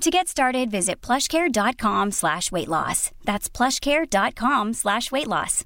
[0.00, 3.10] To get started, visit plushcare.com slash weight loss.
[3.24, 5.62] That's plushcare.com slash weight loss.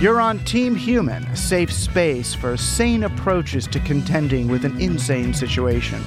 [0.00, 5.34] You're on Team Human, a safe space for sane approaches to contending with an insane
[5.34, 6.00] situation.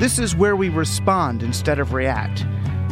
[0.00, 2.44] This is where we respond instead of react,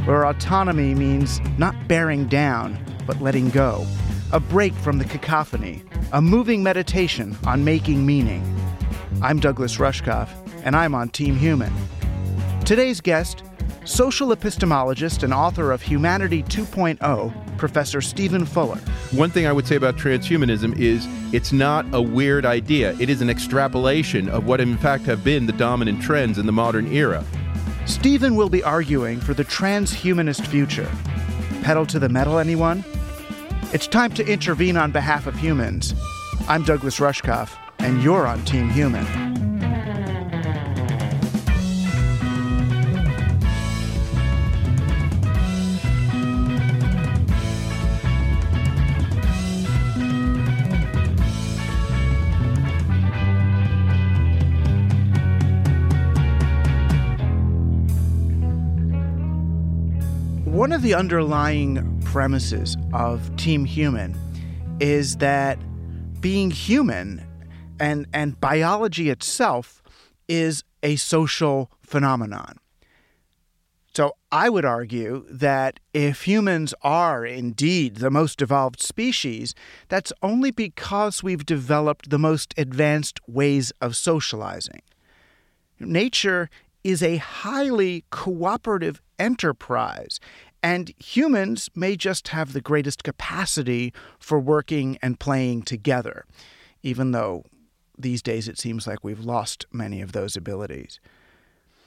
[0.04, 3.84] where autonomy means not bearing down, but letting go.
[4.30, 8.44] A break from the cacophony, a moving meditation on making meaning.
[9.22, 10.28] I'm Douglas Rushkoff,
[10.64, 11.72] and I'm on Team Human.
[12.66, 13.42] Today's guest,
[13.86, 18.76] social epistemologist and author of Humanity 2.0, Professor Stephen Fuller.
[19.12, 22.94] One thing I would say about transhumanism is it's not a weird idea.
[23.00, 26.53] It is an extrapolation of what, in fact, have been the dominant trends in the
[26.53, 27.24] modern era.
[27.86, 30.91] Stephen will be arguing for the transhumanist future.
[31.62, 32.84] Pedal to the metal, anyone?
[33.70, 35.94] It's time to intervene on behalf of humans.
[36.48, 39.04] I'm Douglas Rushkoff, and you're on Team Human.
[60.46, 64.16] One of the underlying premises of Team Human
[64.80, 65.58] is that
[66.22, 67.22] being human
[67.78, 69.82] and, and biology itself
[70.26, 72.56] is a social phenomenon.
[73.94, 79.54] So I would argue that if humans are indeed the most evolved species,
[79.88, 84.80] that's only because we've developed the most advanced ways of socializing.
[85.78, 86.48] Nature
[86.82, 90.20] is a highly cooperative enterprise,
[90.62, 96.24] and humans may just have the greatest capacity for working and playing together,
[96.82, 97.44] even though
[97.96, 101.00] these days it seems like we've lost many of those abilities.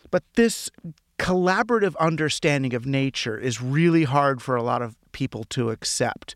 [0.10, 0.70] But this
[1.18, 6.36] collaborative understanding of nature is really hard for a lot of people to accept.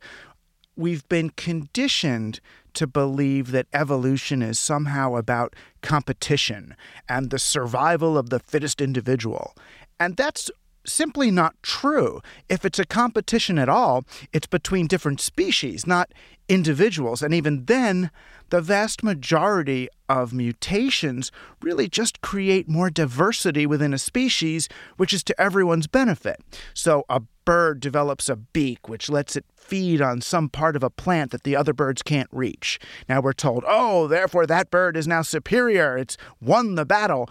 [0.78, 2.40] We've been conditioned
[2.74, 6.75] to believe that evolution is somehow about competition
[7.09, 9.56] and the survival of the fittest individual.
[10.00, 10.51] And that's
[10.85, 12.22] simply not true.
[12.50, 14.03] If it's a competition at all,
[14.34, 16.12] it's between different species, not
[16.47, 17.22] individuals.
[17.22, 18.12] And even then,
[18.50, 21.31] the vast majority of mutations
[21.62, 26.38] really just create more diversity within a species, which is to everyone's benefit.
[26.74, 30.90] So a bird develops a beak, which lets it feed on some part of a
[30.90, 32.79] plant that the other birds can't reach.
[33.09, 37.29] Now we're told, oh, therefore that bird is now superior, it's won the battle.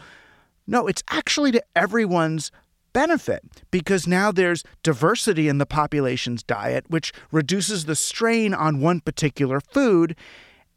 [0.67, 2.51] No, it's actually to everyone's
[2.95, 9.01] benefit because now there's diversity in the population's diet, which reduces the strain on one
[9.01, 10.17] particular food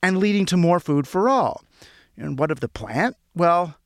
[0.03, 1.63] and leading to more food for all.
[2.17, 3.15] And what of the plant?
[3.33, 3.77] Well,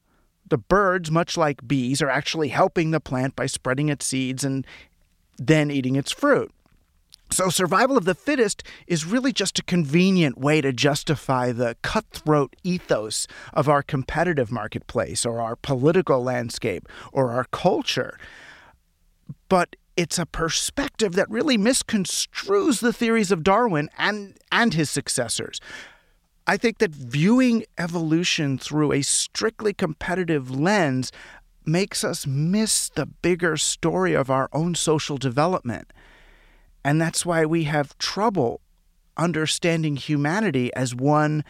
[0.48, 4.66] the birds, much like bees, are actually helping the plant by spreading its seeds and
[5.38, 6.52] then eating its fruit.
[7.32, 12.58] So, survival of the fittest is really just a convenient way to justify the cutthroat
[12.62, 18.20] ethos of our competitive marketplace or our political landscape or our culture.
[19.48, 25.62] But it's a perspective that really misconstrues the theories of Darwin and, and his successors.
[26.48, 31.14] I think that viewing evolution through a strictly competitive lens
[31.66, 35.94] makes us miss the bigger story of our own social development.
[36.84, 38.62] And that's why we have trouble
[39.18, 41.44] understanding humanity as one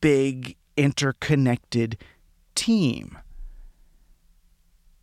[0.00, 1.96] big interconnected
[2.54, 3.18] team.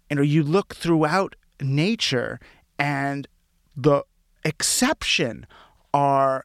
[0.09, 2.39] You know, you look throughout nature
[2.77, 3.27] and
[3.75, 4.03] the
[4.45, 5.47] exception
[5.93, 6.43] are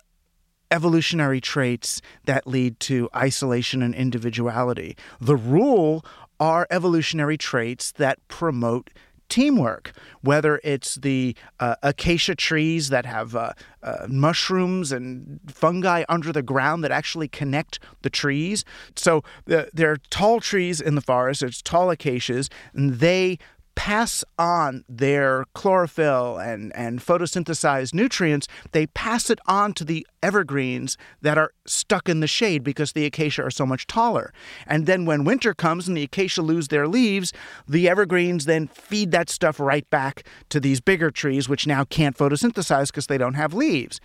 [0.70, 4.96] evolutionary traits that lead to isolation and individuality.
[5.20, 6.04] The rule
[6.40, 8.90] are evolutionary traits that promote
[9.28, 9.92] teamwork,
[10.22, 13.52] whether it's the uh, acacia trees that have uh,
[13.82, 18.64] uh, mushrooms and fungi under the ground that actually connect the trees.
[18.96, 23.38] So the, there are tall trees in the forest, there's tall acacias, and they
[23.78, 30.96] pass on their chlorophyll and, and photosynthesized nutrients, they pass it on to the evergreens
[31.22, 34.32] that are stuck in the shade because the acacia are so much taller.
[34.66, 37.32] And then when winter comes and the acacia lose their leaves,
[37.68, 42.18] the evergreens then feed that stuff right back to these bigger trees, which now can't
[42.18, 44.00] photosynthesize because they don't have leaves.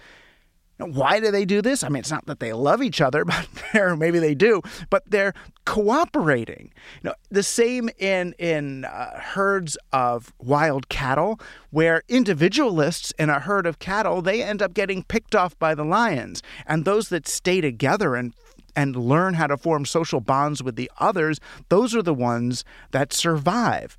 [0.77, 1.83] Why do they do this?
[1.83, 5.33] I mean, it's not that they love each other, but maybe they do, but they're
[5.65, 6.71] cooperating.
[7.01, 11.39] You know, the same in in uh, herds of wild cattle,
[11.69, 15.85] where individualists in a herd of cattle they end up getting picked off by the
[15.85, 18.33] lions, and those that stay together and
[18.75, 21.39] and learn how to form social bonds with the others,
[21.69, 23.97] those are the ones that survive.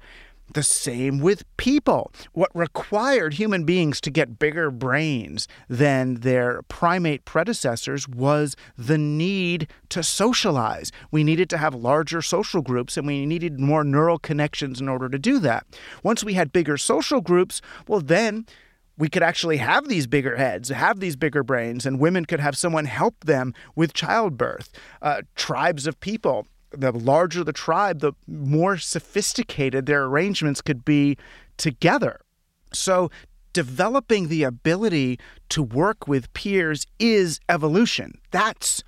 [0.55, 2.12] The same with people.
[2.33, 9.69] What required human beings to get bigger brains than their primate predecessors was the need
[9.89, 10.93] to socialize.
[11.11, 15.09] We needed to have larger social groups and we needed more neural connections in order
[15.09, 15.67] to do that.
[16.05, 18.47] Once we had bigger social groups, well, then
[18.97, 22.57] we could actually have these bigger heads, have these bigger brains, and women could have
[22.57, 24.71] someone help them with childbirth.
[25.03, 31.17] Uh, tribes of people the larger the tribe, the more sophisticated their arrangements could be
[31.56, 32.21] together.
[32.73, 33.11] So,
[33.53, 35.19] developing the ability
[35.50, 38.19] to work with peers is evolution.
[38.32, 38.82] That's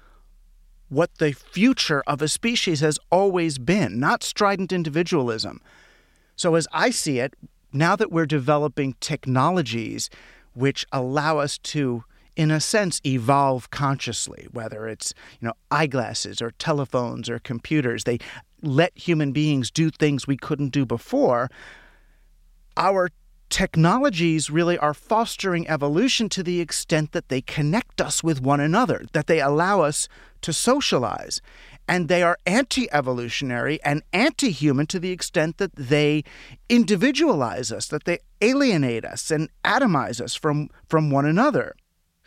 [0.88, 5.60] what the future of a species has always been, not strident individualism.
[6.34, 7.34] So, as I see it,
[7.72, 10.10] now that we're developing technologies
[10.54, 12.04] which allow us to
[12.36, 18.04] in a sense, evolve consciously, whether it's, you know, eyeglasses or telephones or computers.
[18.04, 18.18] They
[18.62, 21.50] let human beings do things we couldn't do before.
[22.76, 23.10] Our
[23.48, 29.06] technologies really are fostering evolution to the extent that they connect us with one another,
[29.12, 30.08] that they allow us
[30.42, 31.40] to socialize.
[31.88, 36.24] And they are anti evolutionary and anti human to the extent that they
[36.68, 41.76] individualize us, that they alienate us and atomize us from, from one another.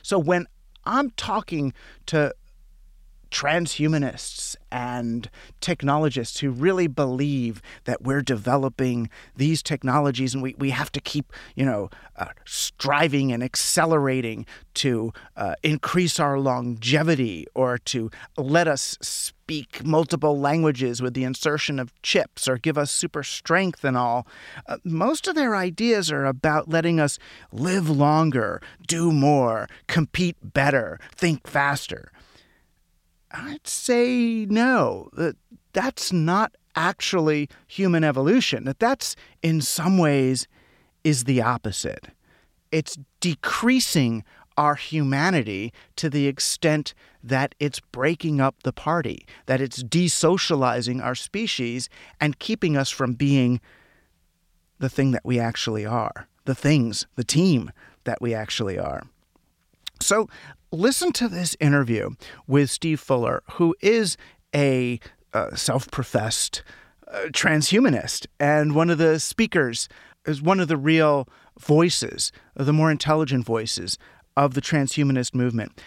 [0.09, 0.47] So when
[0.85, 1.71] I'm talking
[2.07, 2.33] to
[3.29, 5.29] transhumanists and
[5.61, 11.31] technologists who really believe that we're developing these technologies and we, we have to keep,
[11.55, 14.45] you know, uh, striving and accelerating
[14.75, 21.79] to uh, increase our longevity or to let us speak multiple languages with the insertion
[21.79, 24.27] of chips or give us super strength and all.
[24.67, 27.17] Uh, most of their ideas are about letting us
[27.51, 32.11] live longer, do more, compete better, think faster.
[33.31, 35.09] I'd say no.
[35.13, 35.35] That
[35.73, 38.65] that's not actually human evolution.
[38.65, 40.47] That that's in some ways
[41.03, 42.07] is the opposite.
[42.71, 44.23] It's decreasing
[44.57, 51.15] our humanity to the extent that it's breaking up the party, that it's desocializing our
[51.15, 51.89] species
[52.19, 53.61] and keeping us from being
[54.79, 57.71] the thing that we actually are, the things, the team
[58.03, 59.03] that we actually are.
[60.01, 60.29] So
[60.71, 62.11] listen to this interview
[62.47, 64.17] with Steve Fuller, who is
[64.55, 64.99] a
[65.33, 66.63] uh, self professed
[67.07, 69.89] uh, transhumanist and one of the speakers,
[70.25, 71.27] is one of the real
[71.59, 73.97] voices, the more intelligent voices
[74.37, 75.81] of the transhumanist movement.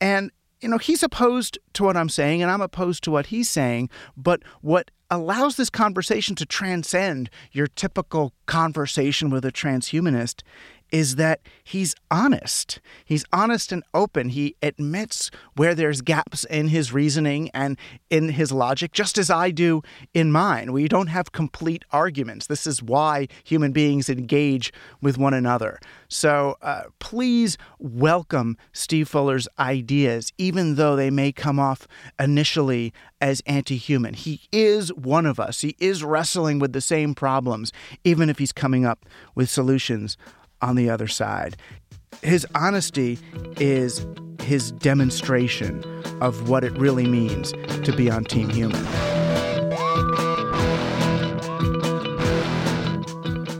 [0.00, 0.30] And,
[0.60, 3.90] you know, he's opposed to what I'm saying, and I'm opposed to what he's saying.
[4.16, 10.42] But what allows this conversation to transcend your typical conversation with a transhumanist
[10.90, 12.80] is that he's honest.
[13.04, 14.30] He's honest and open.
[14.30, 17.78] He admits where there's gaps in his reasoning and
[18.10, 19.82] in his logic, just as I do
[20.14, 20.72] in mine.
[20.72, 22.46] We don't have complete arguments.
[22.46, 25.78] This is why human beings engage with one another.
[26.08, 31.86] So uh, please welcome Steve Fuller's ideas, even though they may come off
[32.18, 34.14] initially as anti human.
[34.14, 37.72] He is one of us, he is wrestling with the same problems,
[38.04, 39.04] even if he's coming up
[39.34, 40.16] with solutions
[40.62, 41.56] on the other side.
[42.22, 43.18] His honesty
[43.58, 44.06] is
[44.42, 45.84] his demonstration
[46.20, 47.52] of what it really means
[47.84, 48.84] to be on Team Human.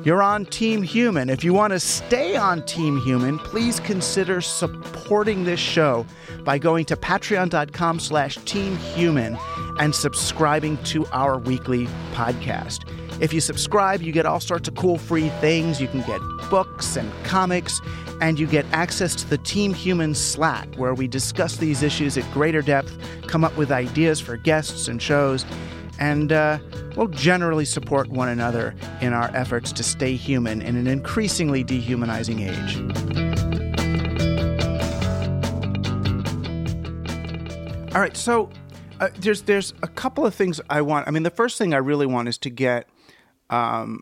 [0.09, 1.29] you're on Team Human.
[1.29, 6.07] If you want to stay on Team Human, please consider supporting this show
[6.45, 9.39] by going to patreon.com slash teamhuman
[9.79, 12.89] and subscribing to our weekly podcast.
[13.21, 15.81] If you subscribe, you get all sorts of cool free things.
[15.81, 16.21] You can get
[16.51, 17.81] books and comics,
[18.21, 22.31] and you get access to the Team Human Slack, where we discuss these issues at
[22.33, 22.97] greater depth,
[23.27, 25.45] come up with ideas for guests and shows,
[25.99, 26.59] and uh,
[26.95, 32.39] we'll generally support one another in our efforts to stay human in an increasingly dehumanizing
[32.41, 32.77] age.
[37.95, 38.49] All right, so
[39.01, 41.09] uh, there's there's a couple of things I want.
[41.09, 42.89] I mean, the first thing I really want is to get
[43.51, 44.01] um,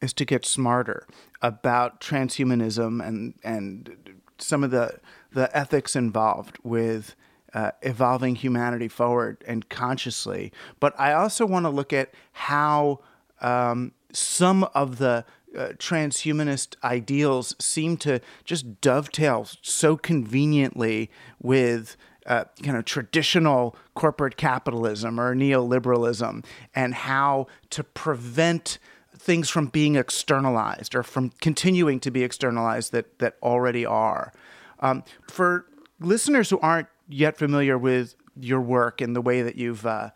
[0.00, 1.06] is to get smarter
[1.42, 5.00] about transhumanism and and some of the
[5.32, 7.14] the ethics involved with
[7.54, 10.52] uh, evolving humanity forward and consciously.
[10.80, 13.00] But I also want to look at how
[13.40, 15.24] um, some of the
[15.56, 21.96] uh, transhumanist ideals seem to just dovetail so conveniently with
[22.26, 28.78] uh, kind of traditional corporate capitalism or neoliberalism and how to prevent
[29.16, 34.32] things from being externalized or from continuing to be externalized that, that already are.
[34.80, 35.66] Um, for
[36.00, 40.10] listeners who aren't yet familiar with your work and the way that you've uh,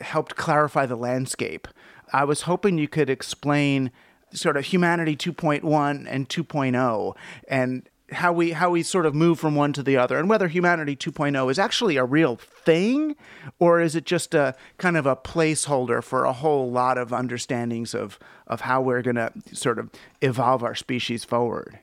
[0.00, 1.66] helped clarify the landscape,
[2.12, 3.90] I was hoping you could explain
[4.32, 7.16] sort of humanity 2.1 and 2.0
[7.48, 10.48] and how we how we sort of move from one to the other and whether
[10.48, 13.14] humanity 2.0 is actually a real thing
[13.58, 17.94] or is it just a kind of a placeholder for a whole lot of understandings
[17.94, 19.90] of of how we're going to sort of
[20.20, 21.78] evolve our species forward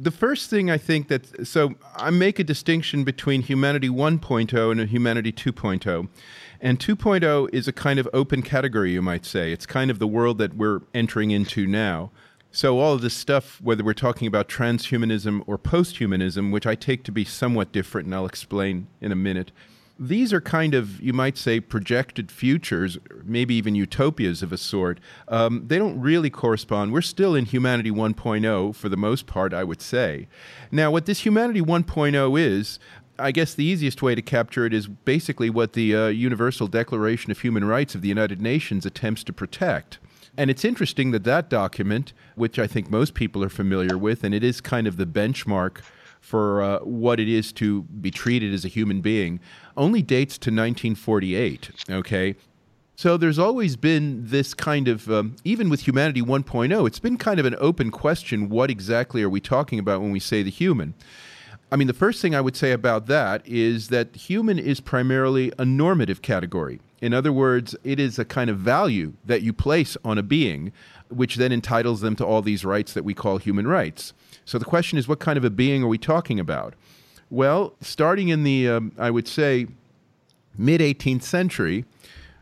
[0.00, 4.80] the first thing I think that so I make a distinction between humanity 1.0 and
[4.80, 6.08] a humanity 2.0.
[6.60, 9.52] And 2.0 is a kind of open category, you might say.
[9.52, 12.12] It's kind of the world that we're entering into now.
[12.50, 17.04] So, all of this stuff, whether we're talking about transhumanism or posthumanism, which I take
[17.04, 19.52] to be somewhat different, and I'll explain in a minute,
[19.98, 25.00] these are kind of, you might say, projected futures, maybe even utopias of a sort.
[25.26, 26.92] Um, they don't really correspond.
[26.92, 30.28] We're still in Humanity 1.0 for the most part, I would say.
[30.70, 32.78] Now, what this Humanity 1.0 is,
[33.18, 37.32] I guess the easiest way to capture it is basically what the uh, Universal Declaration
[37.32, 39.98] of Human Rights of the United Nations attempts to protect.
[40.38, 44.32] And it's interesting that that document, which I think most people are familiar with, and
[44.32, 45.80] it is kind of the benchmark
[46.20, 49.40] for uh, what it is to be treated as a human being,
[49.76, 51.70] only dates to 1948.
[51.90, 52.36] Okay.
[52.94, 57.40] So there's always been this kind of, um, even with Humanity 1.0, it's been kind
[57.40, 60.94] of an open question what exactly are we talking about when we say the human?
[61.70, 65.52] I mean, the first thing I would say about that is that human is primarily
[65.58, 66.80] a normative category.
[67.00, 70.72] In other words, it is a kind of value that you place on a being,
[71.10, 74.14] which then entitles them to all these rights that we call human rights.
[74.46, 76.74] So the question is, what kind of a being are we talking about?
[77.30, 79.66] Well, starting in the, um, I would say,
[80.56, 81.84] mid 18th century,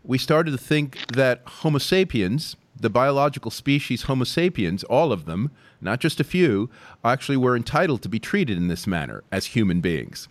[0.05, 5.51] we started to think that Homo sapiens, the biological species Homo sapiens, all of them,
[5.81, 6.71] not just a few,
[7.05, 10.29] actually were entitled to be treated in this manner as human beings.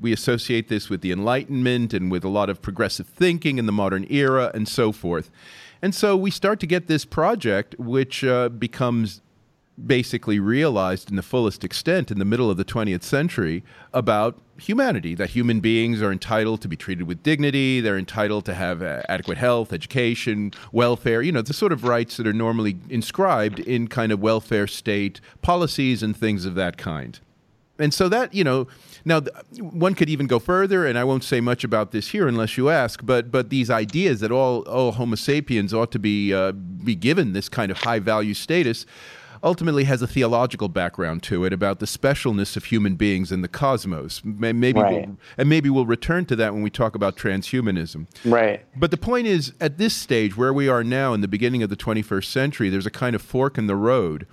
[0.00, 3.72] We associate this with the Enlightenment and with a lot of progressive thinking in the
[3.72, 5.30] modern era and so forth.
[5.80, 9.20] And so we start to get this project, which uh, becomes
[9.86, 15.16] basically realized in the fullest extent in the middle of the 20th century about humanity
[15.16, 19.02] that human beings are entitled to be treated with dignity they're entitled to have uh,
[19.08, 23.88] adequate health education welfare you know the sort of rights that are normally inscribed in
[23.88, 27.20] kind of welfare state policies and things of that kind.
[27.78, 28.68] And so that you know
[29.04, 29.20] now
[29.58, 32.70] one could even go further and i won't say much about this here unless you
[32.70, 36.94] ask but but these ideas that all all homo sapiens ought to be uh, be
[36.94, 38.86] given this kind of high value status
[39.44, 43.48] ultimately has a theological background to it about the specialness of human beings in the
[43.48, 44.22] cosmos.
[44.24, 45.06] Maybe right.
[45.06, 48.08] we'll, and maybe we'll return to that when we talk about transhumanism.
[48.24, 48.64] Right.
[48.74, 51.68] But the point is, at this stage, where we are now in the beginning of
[51.68, 54.26] the 21st century, there's a kind of fork in the road,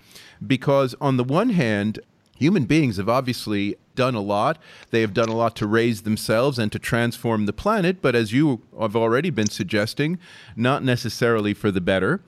[0.45, 1.99] because on the one hand,
[2.37, 4.57] human beings have obviously done a lot.
[4.89, 8.31] They have done a lot to raise themselves and to transform the planet, but as
[8.31, 10.17] you have already been suggesting,
[10.55, 12.21] not necessarily for the better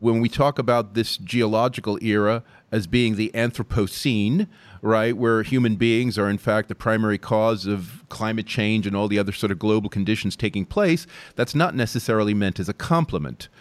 [0.00, 2.42] when we talk about this geological era
[2.72, 4.48] as being the Anthropocene,
[4.82, 9.08] right, where human beings are in fact the primary cause of climate change and all
[9.08, 13.48] the other sort of global conditions taking place, that's not necessarily meant as a compliment.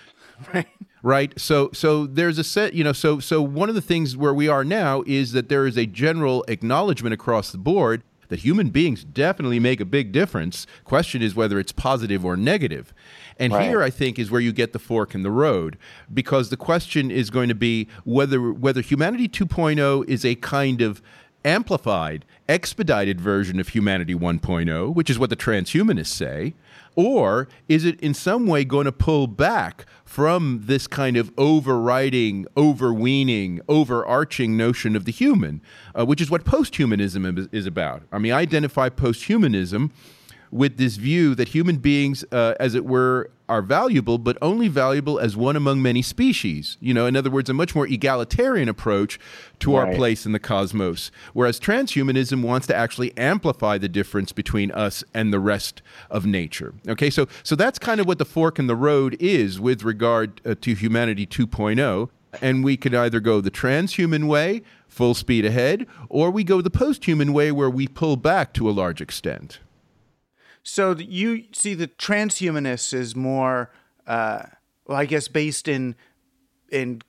[0.54, 0.68] Right.
[1.04, 1.38] Right.
[1.38, 4.48] So so there's a set, you know, so so one of the things where we
[4.48, 9.04] are now is that there is a general acknowledgement across the board that human beings
[9.04, 10.66] definitely make a big difference.
[10.84, 12.94] Question is whether it's positive or negative.
[13.38, 13.68] And Right.
[13.68, 15.78] here I think is where you get the fork in the road
[16.14, 21.02] because the question is going to be whether whether humanity 2.0 is a kind of
[21.46, 26.54] amplified, expedited version of humanity 1.0, which is what the transhumanists say,
[26.96, 32.46] or is it in some way going to pull back from this kind of overriding,
[32.58, 35.62] overweening, overarching notion of the human,
[35.98, 38.04] uh, which is what posthumanism is, is about?
[38.12, 39.92] I mean, I identify posthumanism
[40.52, 45.20] with this view that human beings, uh, as it were, are valuable, but only valuable
[45.20, 46.78] as one among many species.
[46.80, 49.20] You know, in other words, a much more egalitarian approach
[49.60, 51.12] to our place in the cosmos.
[51.34, 56.76] Whereas transhumanism wants to actually amplify the difference between us and the rest of nature.
[56.88, 60.42] Okay, so so that's kind of what the fork in the road is with regard
[60.46, 62.10] uh, to humanity 2.0.
[62.42, 66.70] And we could either go the transhuman way, full speed ahead, or we go the
[66.70, 69.60] posthuman way where we pull back to a large extent.
[70.64, 73.72] So you see the transhumanists is more,
[74.08, 74.44] uh,
[74.86, 75.96] well, I guess based in
[76.72, 77.02] in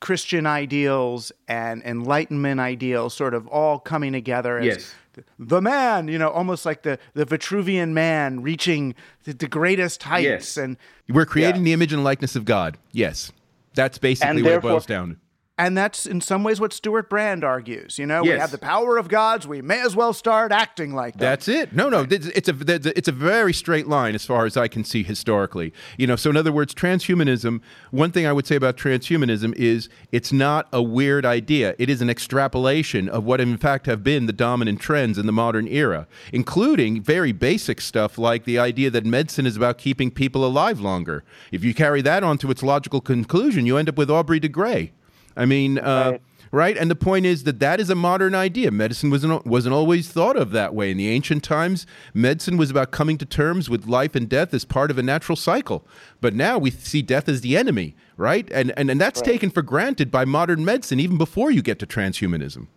[0.00, 4.94] Christian ideals and Enlightenment ideals, sort of all coming together as Yes.
[5.38, 10.24] the man, you know, almost like the the Vitruvian man reaching the, the greatest heights,
[10.24, 10.56] Yes.
[10.56, 10.76] and
[11.08, 12.76] We're creating the image and likeness of God.
[12.92, 13.32] Yes.
[13.74, 15.16] That's basically what it boils down to.
[15.56, 17.96] And that's in some ways what Stewart Brand argues.
[17.96, 21.14] You know, we have the power of gods, we may as well start acting like
[21.14, 21.20] them.
[21.20, 21.72] That's it.
[21.72, 25.04] No, no, it's a it's a very straight line as far as I can see
[25.04, 25.72] historically.
[25.96, 27.60] You know, so in other words, transhumanism.
[27.92, 31.76] One thing I would say about transhumanism is it's not a weird idea.
[31.78, 35.32] It is an extrapolation of what in fact have been the dominant trends in the
[35.32, 40.44] modern era, including very basic stuff like the idea that medicine is about keeping people
[40.44, 41.22] alive longer.
[41.52, 44.48] If you carry that on to its logical conclusion, you end up with Aubrey de
[44.48, 44.90] Grey.
[45.36, 46.18] I mean, uh,
[46.52, 46.76] right.
[46.76, 48.70] And the point is that that is a modern idea.
[48.70, 51.86] Medicine wasn't wasn't always thought of that way in the ancient times.
[52.12, 55.36] Medicine was about coming to terms with life and death as part of a natural
[55.36, 55.86] cycle.
[56.20, 58.48] But now we see death as the enemy, right?
[58.52, 61.86] And and, and that's taken for granted by modern medicine even before you get to
[61.86, 62.68] transhumanism.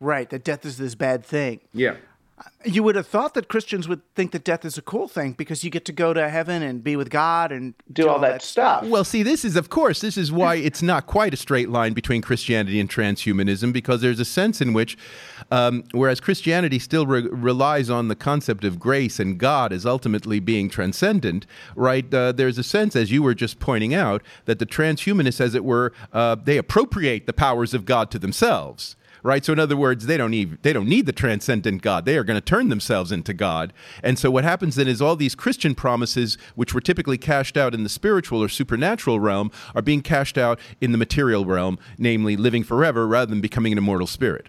[0.00, 1.60] right, that death is this bad thing.
[1.72, 1.96] Yeah.
[2.64, 5.64] You would have thought that Christians would think that death is a cool thing because
[5.64, 8.84] you get to go to heaven and be with God and do all that stuff.
[8.84, 11.94] Well, see, this is, of course, this is why it's not quite a straight line
[11.94, 14.98] between Christianity and transhumanism, because there's a sense in which,
[15.50, 20.38] um, whereas Christianity still re- relies on the concept of grace and God as ultimately
[20.38, 22.12] being transcendent, right?
[22.12, 25.64] Uh, there's a sense, as you were just pointing out, that the transhumanists, as it
[25.64, 29.44] were, uh, they appropriate the powers of God to themselves right?
[29.44, 32.04] So in other words, they don't need they don't need the transcendent God.
[32.04, 33.72] They are going to turn themselves into God.
[34.02, 37.74] And so what happens then is all these Christian promises, which were typically cashed out
[37.74, 42.36] in the spiritual or supernatural realm, are being cashed out in the material realm, namely
[42.36, 44.48] living forever rather than becoming an immortal spirit.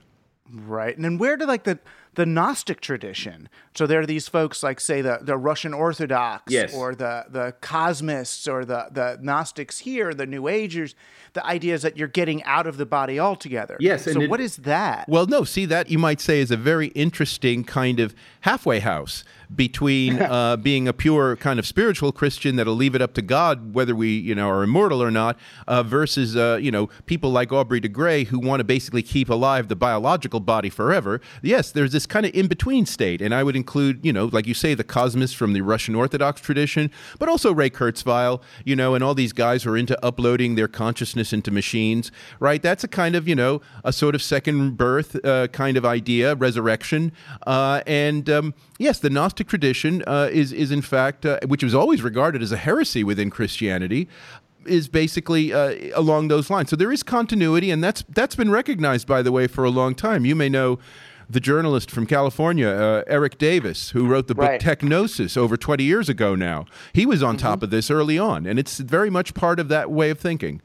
[0.53, 0.95] Right.
[0.95, 1.79] And then where did like the
[2.15, 3.47] the Gnostic tradition?
[3.76, 6.74] So there are these folks like say the, the Russian Orthodox Yes.
[6.74, 10.95] or the the Cosmists or the the Gnostics here, the New Agers.
[11.34, 13.78] The idea is that you're getting out of the body altogether.
[13.80, 15.08] Yes, So and it- what is that?
[15.08, 19.24] Well, no, see that you might say is a very interesting kind of halfway house
[19.56, 23.74] between uh, being a pure kind of spiritual Christian that'll leave it up to God
[23.74, 25.38] whether we you know are immortal or not,
[25.68, 29.30] uh, versus uh, you know people like Aubrey de Grey who want to basically keep
[29.30, 31.22] alive the biological body forever.
[31.42, 34.48] Yes, there's this kind of in between state, and I would include you know like
[34.48, 38.96] you say the cosmists from the Russian Orthodox tradition, but also Ray Kurzweil, you know,
[38.96, 42.62] and all these guys who are into uploading their consciousness into machines, right?
[42.62, 46.36] That's a kind of you know a sort of second birth uh, kind of idea,
[46.36, 47.12] resurrection,
[47.48, 51.73] uh, and um, yes, the Gnostic tradition uh, is is in fact, uh, which was
[51.75, 54.08] always regarded as a heresy within Christianity.
[54.63, 56.69] Is basically uh, along those lines.
[56.69, 59.95] So there is continuity, and that's that's been recognized, by the way, for a long
[59.95, 60.23] time.
[60.23, 60.77] You may know
[61.27, 64.62] the journalist from California, uh, Erik Davis, who wrote the book Right.
[64.62, 66.65] TechGnosis over 20 years ago now.
[66.93, 69.89] He was on top of this early on, and it's very much part of that
[69.89, 70.62] way of thinking.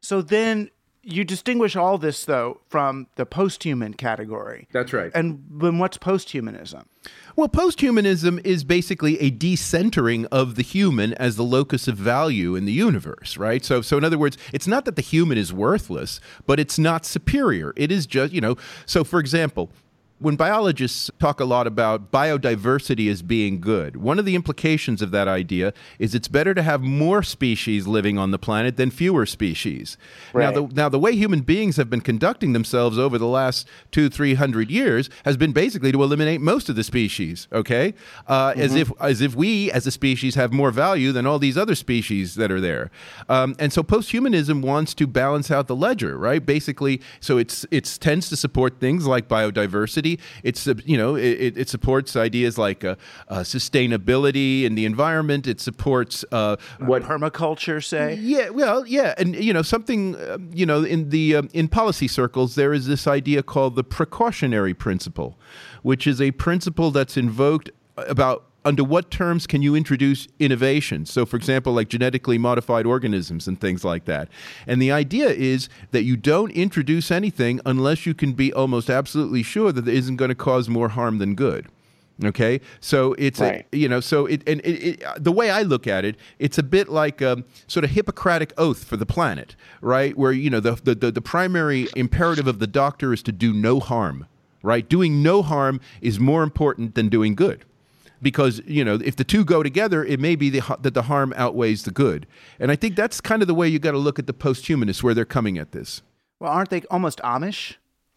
[0.00, 0.70] so then
[1.06, 4.66] you distinguish all this though from the post-human category.
[4.72, 5.12] That's right.
[5.14, 6.88] And then what's post-humanism?
[7.36, 12.64] Well, posthumanism is basically a decentering of the human as the locus of value in
[12.64, 13.64] the universe, right?
[13.64, 17.04] So, so in other words, it's not that the human is worthless, but it's not
[17.04, 17.72] superior.
[17.76, 18.56] It is just, you know.
[18.86, 19.70] So, for example,
[20.18, 25.10] when biologists talk a lot about biodiversity as being good, one of the implications of
[25.10, 29.26] that idea is it's better to have more species living on the planet than fewer
[29.26, 29.98] species.
[30.34, 34.08] Now, the, now, the way human beings have been conducting themselves over the last two,
[34.08, 37.46] three hundred years has been basically to eliminate most of the species.
[37.52, 37.92] Okay,
[38.26, 41.58] uh, as if as if we as a species have more value than all these
[41.58, 42.90] other species that are there.
[43.28, 46.44] Um, and so, posthumanism wants to balance out the ledger, right?
[46.44, 50.20] Basically, so it's it's tends to support things like biodiversity humanity.
[50.42, 52.96] It's you know it, it supports ideas like uh,
[53.28, 55.46] uh, sustainability and the environment.
[55.46, 58.14] It supports uh, what permaculture say.
[58.14, 62.08] Yeah, well, yeah, and you know something uh, you know in the um, in policy
[62.08, 65.38] circles there is this idea called the precautionary principle,
[65.82, 71.06] which is a principle that's invoked about under what terms can you introduce innovation?
[71.06, 74.28] So, for example, like genetically modified organisms and things like that.
[74.66, 79.44] And the idea is that you don't introduce anything unless you can be almost absolutely
[79.44, 81.68] sure that it isn't going to cause more harm than good.
[82.24, 83.66] Okay, so it's right.
[83.72, 86.56] a, you know so it and it, it, the way I look at it, it's
[86.56, 90.16] a bit like a sort of Hippocratic oath for the planet, right?
[90.16, 93.80] Where you know the, the the primary imperative of the doctor is to do no
[93.80, 94.26] harm,
[94.62, 94.88] right?
[94.88, 97.66] Doing no harm is more important than doing good
[98.22, 101.32] because you know if the two go together, it may be the, that the harm
[101.36, 102.26] outweighs the good.
[102.58, 105.02] And I think that's kind of the way you got to look at the post-humanists
[105.02, 106.02] where they're coming at this.
[106.40, 107.76] Well, aren't they almost Amish?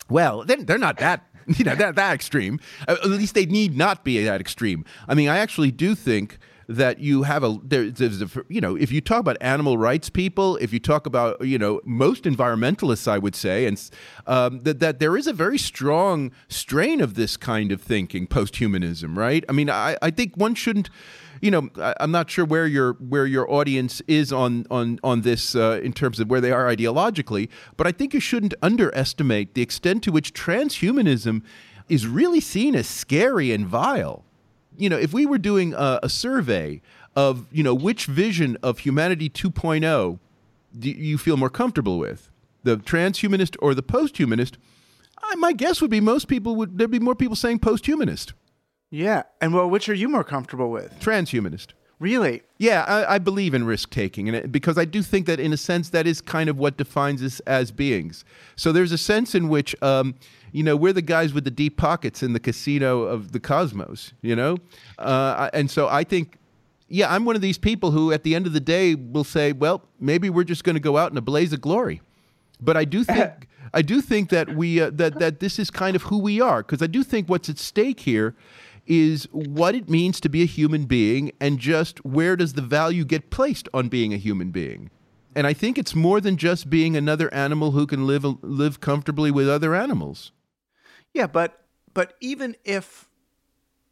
[0.10, 1.26] Well, they're, they're not that
[1.58, 2.60] you know that that extreme.
[2.88, 4.86] Uh, at least they need not be that extreme.
[5.08, 6.38] I mean, I actually do think
[6.70, 10.10] that you have a there, there's a you know if you talk about animal rights
[10.10, 13.90] people, if you talk about you know most environmentalists, I would say, and
[14.28, 19.18] um, that that there is a very strong strain of this kind of thinking, post-humanism,
[19.18, 19.44] right?
[19.50, 20.92] I mean, I, I think one shouldn't
[21.42, 25.22] you know, I, am not sure where your where your audience is on on on
[25.22, 29.56] this uh, in terms of where they are ideologically, but I think you shouldn't underestimate
[29.56, 31.42] the extent to which transhumanism
[31.88, 34.24] is really seen as scary and vile
[34.80, 36.82] you know, if we were doing a, a survey
[37.15, 40.20] of, you know, which vision of humanity 2.0
[40.78, 42.30] do you feel more comfortable with,
[42.63, 44.54] the transhumanist or the posthumanist?
[45.22, 48.34] I, my guess would be most people would there'd be more people saying posthumanist.
[48.92, 51.00] Yeah, and well, which are you more comfortable with?
[51.00, 51.74] Transhumanist.
[52.00, 52.44] Really?
[52.58, 55.52] Yeah, I, I believe in risk taking, and it, because I do think that, in
[55.52, 58.24] a sense, that is kind of what defines us as beings.
[58.56, 60.15] So there's a sense in which um,
[60.52, 64.14] you know, we're the guys with the deep pockets in the casino of the cosmos,
[64.22, 64.58] you know?
[64.98, 66.38] Uh, and so I think,
[66.88, 69.52] yeah, I'm one of these people who at the end of the day will say,
[69.52, 72.02] well, maybe we're just going to go out in a blaze of glory.
[72.60, 73.48] But I do think.
[73.72, 76.64] I do think that we uh, that that this is kind of who we are
[76.64, 78.36] because I do think what's at stake here
[78.88, 83.06] is what it means to be a human being and just where does the value
[83.06, 84.90] get placed on being a human being.
[85.36, 89.30] And I think it's more than just being another animal who can live live comfortably
[89.30, 90.32] with other animals.
[91.13, 91.62] Yeah, but
[91.93, 93.10] but even if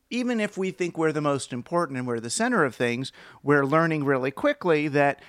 [0.10, 3.12] even if we think we're the most important and we're the center of things,
[3.44, 5.22] we're learning really quickly that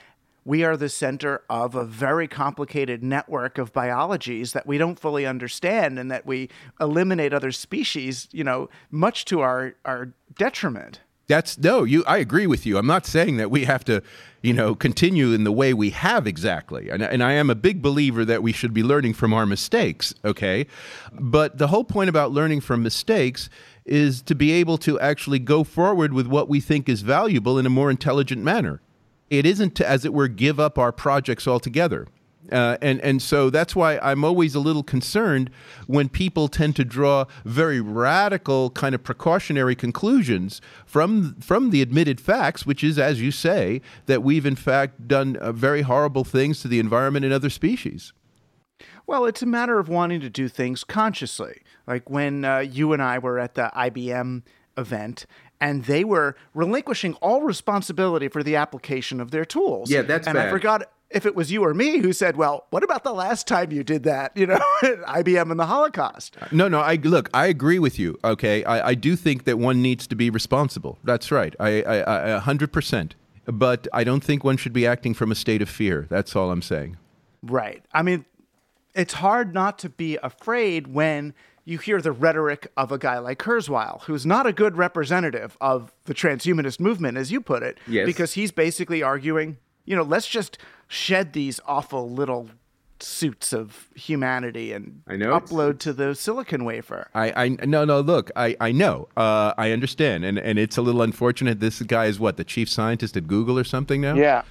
[0.45, 5.27] we are the center of a very complicated network of biologies that we don't fully
[5.27, 6.49] understand and that we
[6.81, 11.01] eliminate other species, you know, much to our, our detriment.
[11.27, 12.79] That's no, you I agree with you.
[12.79, 14.03] I'm not saying that we have to,
[14.43, 16.89] you know, continue in the way we have exactly.
[16.91, 20.15] And, and I am a big believer that we should be learning from our mistakes,
[20.25, 20.67] okay?
[21.13, 23.51] But the whole point about learning from mistakes
[23.85, 27.67] is to be able to actually go forward with what we think is valuable in
[27.67, 28.81] a more intelligent manner.
[29.31, 32.07] It isn't to, as it were, give up our projects altogether.
[32.53, 35.51] Uh, and and so that's why I'm always a little concerned
[35.87, 42.21] when people tend to draw very radical kind of precautionary conclusions from from the admitted
[42.21, 46.61] facts, which is, as you say, that we've in fact done uh, very horrible things
[46.63, 48.13] to the environment and other species.
[49.07, 51.63] Well, it's a matter of wanting to do things consciously.
[51.87, 54.43] Like when uh, you and I were at the IBM
[54.77, 55.27] event
[55.61, 59.91] and they were relinquishing all responsibility for the application of their tools.
[59.91, 60.49] Yeah, that's and bad.
[60.49, 63.47] I forgot if it was you or me who said, "Well, what about the last
[63.47, 66.37] time you did that?" You know, IBM and the Holocaust.
[66.53, 66.81] No, no.
[66.81, 67.31] I look.
[67.33, 68.19] I agree with you.
[68.25, 70.99] Okay, I, I do think that one needs to be responsible.
[71.05, 71.55] That's right.
[71.59, 73.15] I, a hundred percent.
[73.47, 76.07] But I don't think one should be acting from a state of fear.
[76.11, 76.99] That's all I'm saying.
[77.43, 77.83] Right.
[77.93, 78.27] I mean,
[78.95, 81.33] it's hard not to be afraid when
[81.65, 85.93] you hear the rhetoric of a guy like Kurzweil, who's not a good representative of
[86.05, 88.07] the transhumanist movement, as you put it, yes.
[88.07, 92.51] because he's basically arguing, you know, let's just shed these awful little
[93.01, 97.09] suits of humanity and I know upload to the silicon wafer.
[97.15, 100.83] I, I no no look I I know uh, I understand and and it's a
[100.83, 101.61] little unfortunate.
[101.61, 104.15] This guy is what the chief scientist at Google or something now.
[104.15, 104.43] Yeah.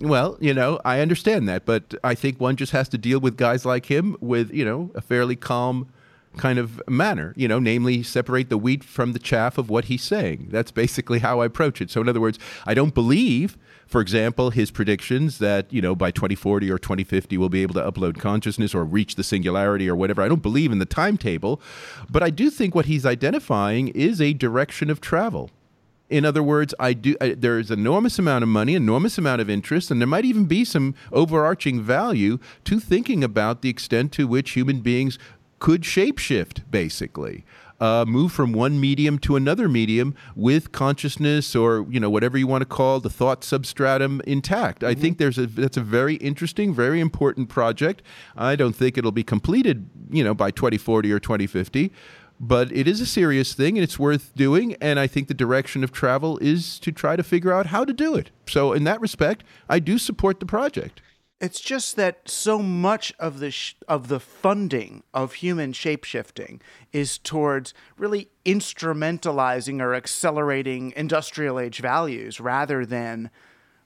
[0.00, 3.36] Well, you know, I understand that, but I think one just has to deal with
[3.36, 5.88] guys like him with you know a fairly calm
[6.36, 10.02] kind of manner, you know, namely separate the wheat from the chaff of what he's
[10.02, 10.48] saying.
[10.50, 11.90] That's basically how I approach it.
[11.90, 16.10] So, in other words, I don't believe for example, his predictions that, you know, by
[16.10, 20.22] 2040 or 2050 we'll be able to upload consciousness or reach the singularity or whatever.
[20.22, 21.60] I don't believe in the timetable,
[22.10, 25.50] but I do think what he's identifying is a direction of travel.
[26.10, 27.16] In other words, I do.
[27.18, 30.62] I, there's enormous amount of money, enormous amount of interest, and there might even be
[30.62, 35.18] some overarching value to thinking about the extent to which human beings
[35.58, 37.44] could shapeshift, basically.
[37.80, 42.46] Uh, move from one medium to another medium with consciousness or you know whatever you
[42.46, 44.80] want to call the thought substratum intact.
[44.80, 44.90] Mm-hmm.
[44.90, 48.00] I think there's a that's a very interesting, very important project.
[48.36, 51.92] I don't think it'll be completed you know by 2040 or 2050,
[52.38, 54.76] but it is a serious thing and it's worth doing.
[54.80, 57.92] And I think the direction of travel is to try to figure out how to
[57.92, 58.30] do it.
[58.46, 61.02] So in that respect, I do support the project.
[61.40, 66.60] It's just that so much of the sh- of the funding of human shapeshifting
[66.92, 73.30] is towards really instrumentalizing or accelerating industrial age values rather than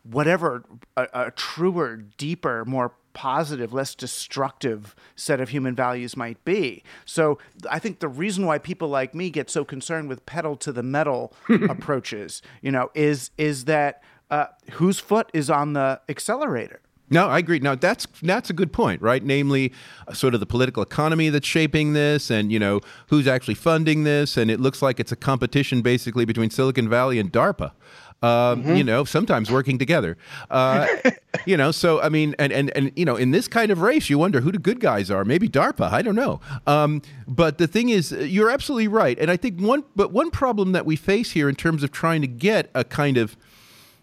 [0.02, 0.62] whatever
[0.96, 6.84] a, a truer, deeper, more positive, less destructive set of human values might be.
[7.04, 10.70] So I think the reason why people like me get so concerned with pedal to
[10.70, 16.80] the metal approaches, you know, is is that uh, whose foot is on the accelerator?
[17.10, 17.58] No, I agree.
[17.58, 19.22] Now that's that's a good point, right?
[19.22, 19.72] Namely,
[20.06, 24.04] uh, sort of the political economy that's shaping this, and you know who's actually funding
[24.04, 27.72] this, and it looks like it's a competition basically between Silicon Valley and DARPA.
[28.20, 28.74] Um, mm-hmm.
[28.74, 30.16] You know, sometimes working together.
[30.50, 30.88] Uh,
[31.46, 34.10] you know, so I mean, and and and you know, in this kind of race,
[34.10, 35.24] you wonder who the good guys are.
[35.24, 35.92] Maybe DARPA.
[35.92, 36.40] I don't know.
[36.66, 40.72] Um, but the thing is, you're absolutely right, and I think one but one problem
[40.72, 43.36] that we face here in terms of trying to get a kind of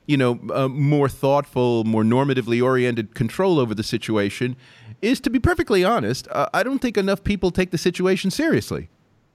[0.05, 4.55] you know, uh, more thoughtful, more normatively oriented control over the situation
[5.01, 8.89] is, to be perfectly honest, uh, I don't think enough people take the situation seriously.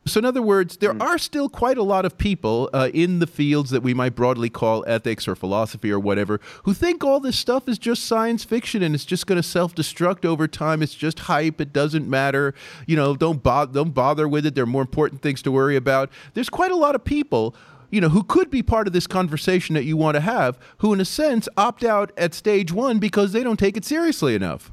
[0.07, 1.03] So, in other words, there mm.
[1.03, 4.49] are still quite a lot of people uh, in the fields that we might broadly
[4.49, 8.83] call ethics or philosophy or whatever who think all this stuff is just science fiction
[8.83, 10.83] and it's just going to self destruct over time.
[10.83, 11.61] It's just hype.
[11.61, 12.55] It doesn't matter.
[12.87, 14.55] You know, don't, bo- don't bother with it.
[14.55, 16.11] There are more important things to worry about.
[16.33, 17.55] There's quite a lot of people
[17.91, 20.93] you know, who could be part of this conversation that you want to have, who
[20.93, 24.73] in a sense opt out at stage one because they don't take it seriously enough.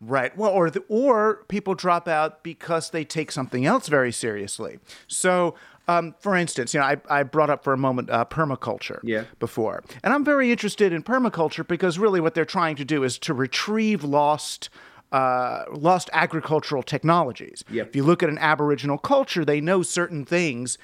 [0.00, 0.36] Right.
[0.36, 4.78] Well, or the, or people drop out because they take something else very seriously.
[5.06, 5.54] So,
[5.88, 9.24] um, for instance, you know, I, I brought up for a moment uh, permaculture yeah.
[9.38, 13.18] before, and I'm very interested in permaculture because really what they're trying to do is
[13.20, 14.70] to retrieve lost.
[15.12, 17.62] Uh, lost agricultural technologies.
[17.70, 17.86] Yep.
[17.86, 20.76] If you look at an Aboriginal culture, they know certain things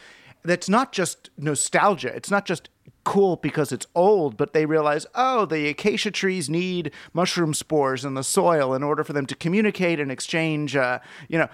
[0.42, 2.08] that's not just nostalgia.
[2.14, 2.68] It's not just
[3.04, 8.14] cool because it's old, but they realize, oh, the acacia trees need mushroom spores in
[8.14, 10.98] the soil in order for them to communicate and exchange, uh,
[11.28, 11.48] you know,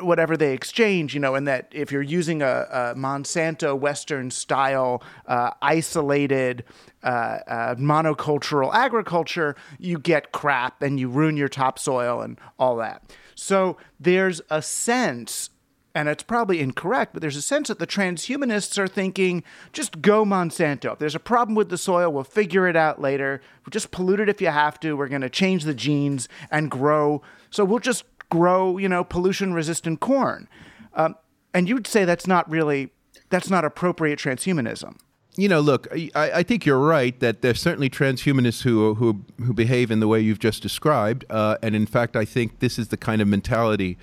[0.00, 5.02] whatever they exchange, you know, and that if you're using a, a Monsanto Western style,
[5.26, 6.64] uh, isolated,
[7.02, 13.02] uh, uh monocultural agriculture, you get crap and you ruin your topsoil and all that.
[13.34, 15.50] So there's a sense
[15.98, 20.24] and it's probably incorrect, but there's a sense that the transhumanists are thinking, just go
[20.24, 20.92] Monsanto.
[20.92, 23.42] If there's a problem with the soil, we'll figure it out later.
[23.66, 24.96] We'll just pollute it if you have to.
[24.96, 27.20] We're going to change the genes and grow.
[27.50, 30.48] So we'll just grow, you know, pollution resistant corn.
[30.94, 31.16] Um,
[31.52, 32.92] and you'd say that's not really,
[33.28, 34.98] that's not appropriate transhumanism
[35.36, 39.54] you know, look, I, I, think you're right that there's certainly transhumanists who who who
[39.54, 42.88] behave in the way you've just described, uh, and in fact, I think this is
[42.88, 43.96] the kind of mentality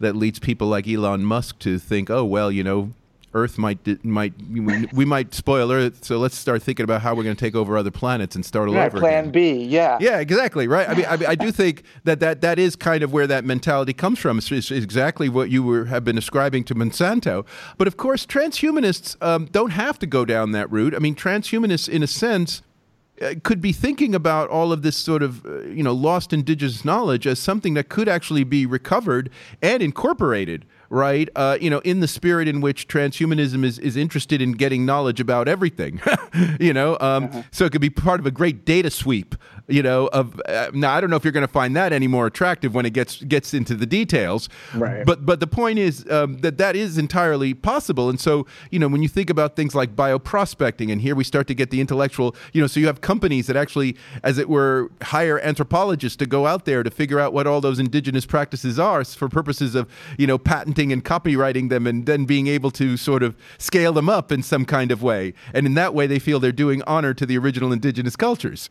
[0.00, 2.90] that leads people like Elon Musk to think, oh well, you know,
[3.32, 4.32] Earth might might
[4.92, 7.76] we might spoil Earth, so let's start thinking about how we're going to take over
[7.76, 8.98] other planets and start all right, over.
[8.98, 9.32] Plan again.
[9.32, 10.88] B, yeah, yeah, exactly, right.
[10.88, 13.44] I mean, I, mean, I do think that, that that is kind of where that
[13.44, 14.38] mentality comes from.
[14.38, 17.46] It's, it's exactly what you were have been ascribing to Monsanto.
[17.78, 20.94] But of course, transhumanists um, don't have to go down that route.
[20.94, 22.62] I mean, transhumanists, in a sense
[23.42, 27.26] could be thinking about all of this sort of uh, you know lost indigenous knowledge
[27.26, 29.30] as something that could actually be recovered
[29.62, 31.28] and incorporated right?
[31.36, 35.20] Uh, you know, in the spirit in which transhumanism is, is interested in getting knowledge
[35.20, 36.02] about everything,
[36.60, 37.42] you know, um, uh-huh.
[37.52, 39.36] so it could be part of a great data sweep,
[39.70, 40.08] you know.
[40.08, 42.74] Of uh, now, I don't know if you're going to find that any more attractive
[42.74, 45.04] when it gets gets into the details, right?
[45.04, 48.88] But but the point is um, that that is entirely possible, and so you know,
[48.88, 52.34] when you think about things like bioprospecting, and here we start to get the intellectual,
[52.52, 56.46] you know, so you have companies that actually, as it were, hire anthropologists to go
[56.46, 60.26] out there to figure out what all those indigenous practices are for purposes of you
[60.26, 64.30] know patenting and copywriting them and then being able to sort of scale them up
[64.30, 65.32] in some kind of way.
[65.54, 68.70] And in that way, they feel they're doing honor to the original indigenous cultures.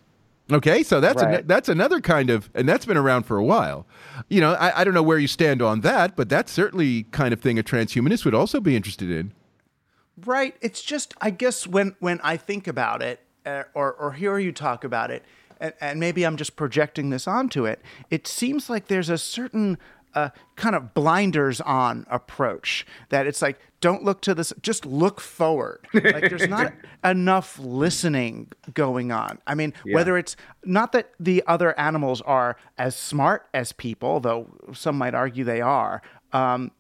[0.52, 1.48] Okay, so that's right.
[1.48, 3.86] that's another kind of, and that's been around for a while.
[4.30, 7.34] You know, I, I don't know where you stand on that, but that's certainly kind
[7.34, 9.34] of thing a transhumanist would also be interested in.
[10.26, 10.56] Right.
[10.62, 14.52] It's just, I guess, when when I think about it, uh, or or hear you
[14.52, 15.24] talk about it,
[15.60, 17.82] and, and maybe I'm just projecting this onto it.
[18.10, 19.78] It seems like there's a certain
[20.16, 25.22] a kind of blinders on approach that it's like don't look to this just look
[25.22, 25.86] forward.
[25.94, 29.40] Like there's not enough listening going on.
[29.48, 29.96] I mean yeah.
[29.96, 35.14] whether it's not that the other animals are as smart as people though some might
[35.14, 36.02] argue they are
[36.34, 36.72] um,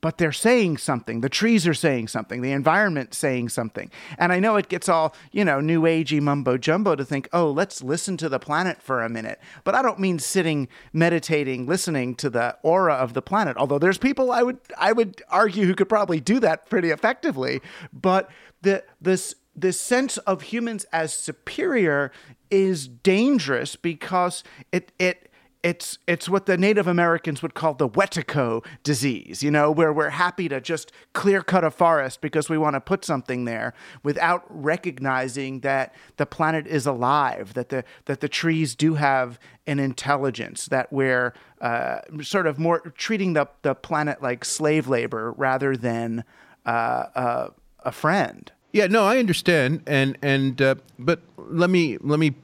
[0.00, 1.20] but they're saying something.
[1.20, 2.40] The trees are saying something.
[2.40, 3.90] The environment's saying something.
[4.18, 7.50] And I know it gets all, you know, new agey mumbo jumbo to think, oh,
[7.50, 9.40] let's listen to the planet for a minute.
[9.64, 13.56] But I don't mean sitting, meditating, listening to the aura of the planet.
[13.56, 17.60] Although there's people I would I would argue who could probably do that pretty effectively.
[17.92, 18.30] But
[18.62, 22.12] the this this sense of humans as superior
[22.50, 25.29] is dangerous because it it
[25.62, 30.10] it's it's what the Native Americans would call the wetiko disease, you know, where we're
[30.10, 34.44] happy to just clear cut a forest because we want to put something there without
[34.48, 40.66] recognizing that the planet is alive, that the that the trees do have an intelligence,
[40.66, 46.24] that we're uh, sort of more treating the the planet like slave labor rather than
[46.64, 47.48] uh, uh,
[47.80, 48.50] a friend.
[48.72, 52.34] Yeah, no, I understand, and and uh, but let me let me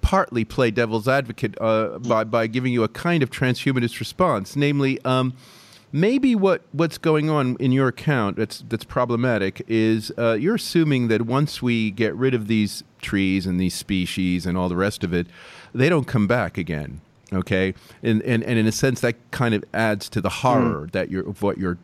[0.00, 5.02] partly play devil's advocate uh, by by giving you a kind of transhumanist response, namely.
[5.04, 5.34] Um,
[5.92, 11.08] maybe what, what's going on in your account that's that's problematic is uh, you're assuming
[11.08, 15.04] that once we get rid of these trees and these species and all the rest
[15.04, 15.26] of it,
[15.74, 17.00] they don't come back again.
[17.32, 20.92] Okay, and and, and in a sense that kind of adds to the horror mm.
[20.92, 21.78] that you're of what you're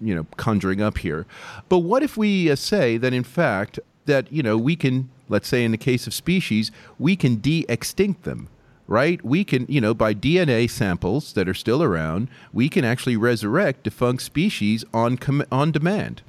[0.00, 1.26] you know conjuring up here.
[1.68, 5.48] But what if we uh, say that in fact that you know we can let's
[5.48, 8.48] say in the case of species, we can de extinct them,
[8.86, 9.24] right?
[9.24, 13.84] We can, you know, by DNA samples that are still around, we can actually resurrect
[13.84, 16.22] defunct species on, com- on demand.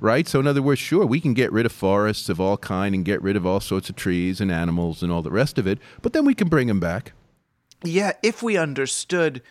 [0.00, 2.92] Right, so in other words, sure, we can get rid of forests of all kind
[2.92, 5.66] and get rid of all sorts of trees and animals and all the rest of
[5.68, 7.12] it, but then we can bring them back.
[7.84, 9.42] Yeah, if we understood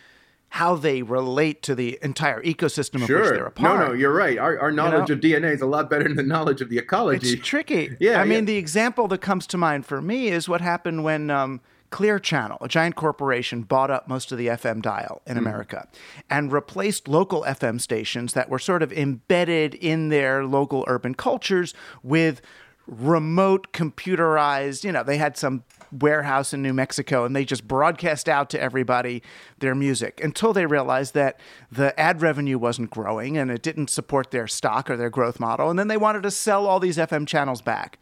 [0.52, 3.20] how they relate to the entire ecosystem sure.
[3.20, 3.80] of which they're a part.
[3.80, 4.36] No, no, you're right.
[4.36, 5.40] Our, our knowledge you know?
[5.40, 7.30] of DNA is a lot better than the knowledge of the ecology.
[7.30, 7.96] It's tricky.
[8.00, 8.20] yeah.
[8.20, 11.62] I mean, the example that comes to mind for me is what happened when um,
[11.88, 15.38] Clear Channel, a giant corporation, bought up most of the FM dial in mm.
[15.38, 15.88] America
[16.28, 21.72] and replaced local FM stations that were sort of embedded in their local urban cultures
[22.02, 22.42] with
[22.86, 28.28] remote computerized, you know, they had some warehouse in New Mexico and they just broadcast
[28.28, 29.22] out to everybody
[29.58, 31.38] their music until they realized that
[31.70, 35.70] the ad revenue wasn't growing and it didn't support their stock or their growth model.
[35.70, 37.98] And then they wanted to sell all these FM channels back.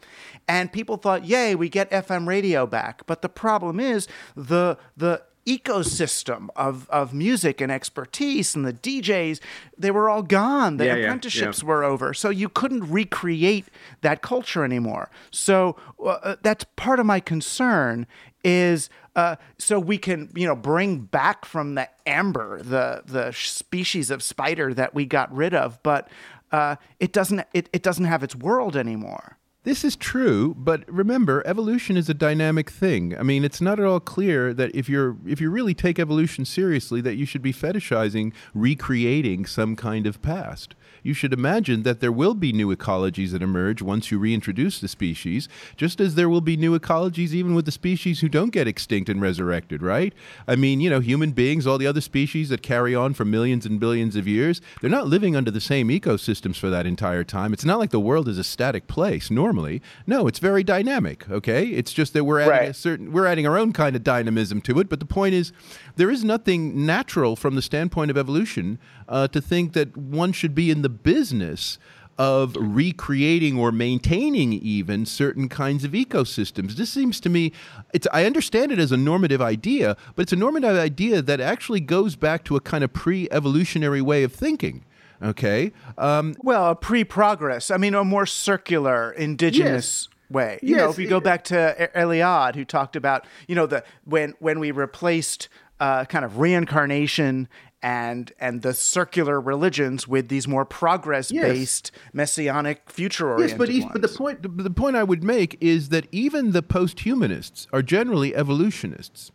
[0.47, 3.05] And people thought, yay, we get FM radio back.
[3.05, 9.39] But the problem is the the ecosystem of, of music and expertise and the DJs,
[9.77, 10.77] they were all gone.
[10.77, 11.69] The yeah, apprenticeships yeah, yeah.
[11.69, 12.13] were over.
[12.13, 13.67] So you couldn't recreate
[14.01, 15.09] that culture anymore.
[15.31, 18.07] So uh, uh, that's part of my concern
[18.43, 24.09] is uh, so we can you know bring back from the amber the the species
[24.09, 26.09] of spider that we got rid of, but
[26.51, 29.37] uh, it doesn't it, it doesn't have its world anymore.
[29.63, 33.15] This is true, but remember, evolution is a dynamic thing.
[33.15, 36.45] I mean, it's not at all clear that if you're if you really take evolution
[36.45, 41.99] seriously, that you should be fetishizing recreating some kind of past you should imagine that
[41.99, 46.29] there will be new ecologies that emerge once you reintroduce the species, just as there
[46.29, 50.13] will be new ecologies even with the species who don't get extinct and resurrected, right?
[50.47, 53.65] I mean, you know, human beings, all the other species that carry on for millions
[53.65, 57.53] and billions of years, they're not living under the same ecosystems for that entire time.
[57.53, 59.81] It's not like the world is a static place normally.
[60.05, 61.67] No, it's very dynamic, okay?
[61.67, 62.69] It's just that we're adding right.
[62.69, 65.51] a certain we're adding our own kind of dynamism to it, but the point is
[65.95, 70.55] there is nothing natural from the standpoint of evolution uh, to think that one should
[70.55, 71.77] be in the business
[72.17, 76.73] of recreating or maintaining even certain kinds of ecosystems.
[76.73, 77.51] This seems to me,
[77.93, 81.79] it's, I understand it as a normative idea, but it's a normative idea that actually
[81.79, 84.85] goes back to a kind of pre evolutionary way of thinking.
[85.23, 85.71] Okay.
[85.97, 87.71] Um, well, pre progress.
[87.71, 90.07] I mean, a more circular, indigenous.
[90.07, 90.59] Yes way.
[90.61, 93.83] You yes, know, if you go back to Eliade, who talked about, you know, the
[94.05, 95.49] when when we replaced
[95.81, 97.49] uh, kind of reincarnation
[97.81, 102.13] and and the circular religions with these more progress based yes.
[102.13, 106.07] messianic future oriented yes but, but the point the point i would make is that
[106.11, 109.31] even the post-humanists are generally evolutionists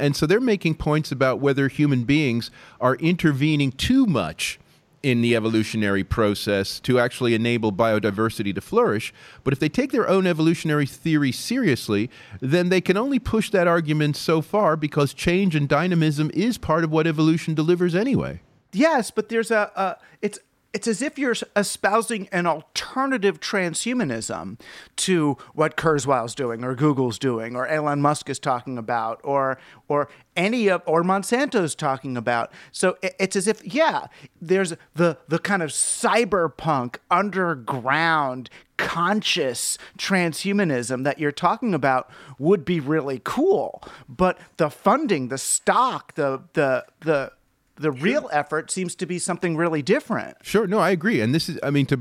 [0.00, 4.58] and so they're making points about whether human beings are intervening too much
[5.06, 9.14] in the evolutionary process to actually enable biodiversity to flourish.
[9.44, 12.10] But if they take their own evolutionary theory seriously,
[12.40, 16.82] then they can only push that argument so far because change and dynamism is part
[16.82, 18.40] of what evolution delivers anyway.
[18.72, 20.40] Yes, but there's a, a it's
[20.76, 24.60] it's as if you're espousing an alternative transhumanism
[24.96, 29.56] to what Kurzweil's doing or Google's doing or Elon Musk is talking about or
[29.88, 32.52] or any of or Monsanto's talking about.
[32.72, 34.08] So it's as if yeah,
[34.38, 42.80] there's the the kind of cyberpunk underground conscious transhumanism that you're talking about would be
[42.80, 47.32] really cool, but the funding, the stock, the the the
[47.76, 50.36] the real effort seems to be something really different.
[50.42, 51.96] Sure, no, I agree, and this is, I mean, to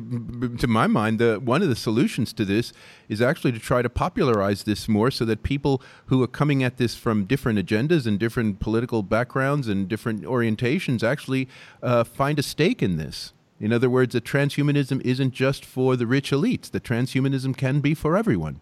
[0.57, 2.73] to my mind, the one of the solutions to this
[3.09, 6.77] is actually to try to popularize this more, so that people who are coming at
[6.77, 11.47] this from different agendas and different political backgrounds and different orientations actually
[11.83, 13.33] uh, find a stake in this.
[13.59, 17.93] In other words, that transhumanism isn't just for the rich elites; that transhumanism can be
[17.93, 18.59] for everyone.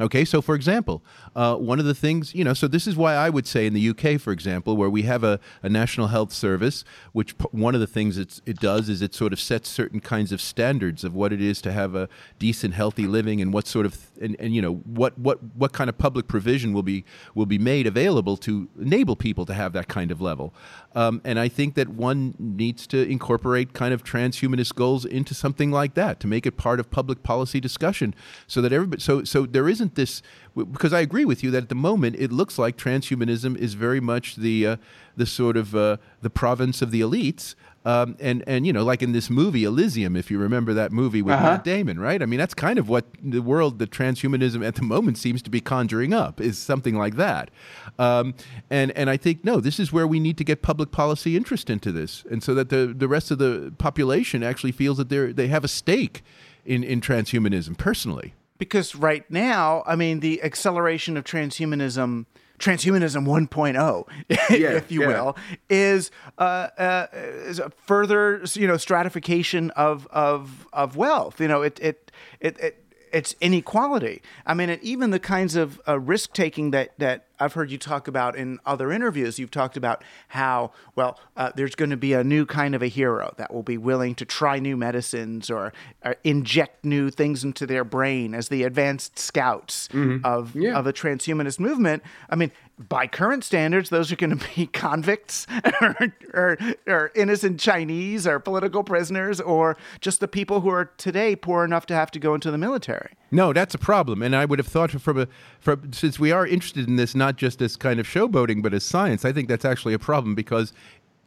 [0.00, 1.02] Okay, so for example,
[1.34, 3.74] uh, one of the things, you know, so this is why I would say in
[3.74, 7.74] the UK, for example, where we have a, a national health service, which p- one
[7.74, 11.14] of the things it does is it sort of sets certain kinds of standards of
[11.14, 14.54] what it is to have a decent, healthy living and what sort of, and, and
[14.54, 17.04] you know, what, what, what kind of public provision will be,
[17.34, 20.54] will be made available to enable people to have that kind of level.
[20.94, 25.70] Um, and I think that one needs to incorporate kind of transhumanist goals into something
[25.70, 28.14] like that to make it part of public policy discussion
[28.46, 30.22] so that everybody, so, so there isn't this
[30.64, 34.00] because I agree with you that at the moment it looks like transhumanism is very
[34.00, 34.76] much the uh,
[35.16, 37.54] the sort of uh, the province of the elites.
[37.84, 41.22] Um, and and you know, like in this movie Elysium, if you remember that movie
[41.22, 41.52] with uh-huh.
[41.52, 42.20] Matt Damon, right?
[42.22, 45.50] I mean, that's kind of what the world the transhumanism at the moment seems to
[45.50, 47.50] be conjuring up is something like that.
[47.98, 48.34] Um,
[48.68, 51.70] and and I think no, this is where we need to get public policy interest
[51.70, 55.32] into this, and so that the the rest of the population actually feels that they
[55.32, 56.22] they have a stake
[56.66, 62.26] in in transhumanism personally because right now, I mean, the acceleration of transhumanism,
[62.58, 64.08] transhumanism 1.0,
[64.50, 65.08] yeah, if you yeah.
[65.08, 65.36] will,
[65.68, 71.40] is uh, uh, is a further you know stratification of of of wealth.
[71.40, 72.58] You know, it it it.
[72.60, 74.20] it it's inequality.
[74.44, 77.78] I mean, and even the kinds of uh, risk taking that that I've heard you
[77.78, 79.38] talk about in other interviews.
[79.38, 82.88] You've talked about how, well, uh, there's going to be a new kind of a
[82.88, 85.72] hero that will be willing to try new medicines or,
[86.04, 90.24] or inject new things into their brain as the advanced scouts mm-hmm.
[90.24, 90.76] of, yeah.
[90.76, 92.02] of a transhumanist movement.
[92.28, 95.46] I mean, by current standards, those are going to be convicts
[95.80, 101.34] or, or, or, innocent Chinese or political prisoners or just the people who are today
[101.34, 103.10] poor enough to have to go into the military.
[103.30, 104.22] No, that's a problem.
[104.22, 105.28] And I would have thought from a,
[105.60, 108.84] from, since we are interested in this not just as kind of showboating, but as
[108.84, 110.72] science, I think that's actually a problem because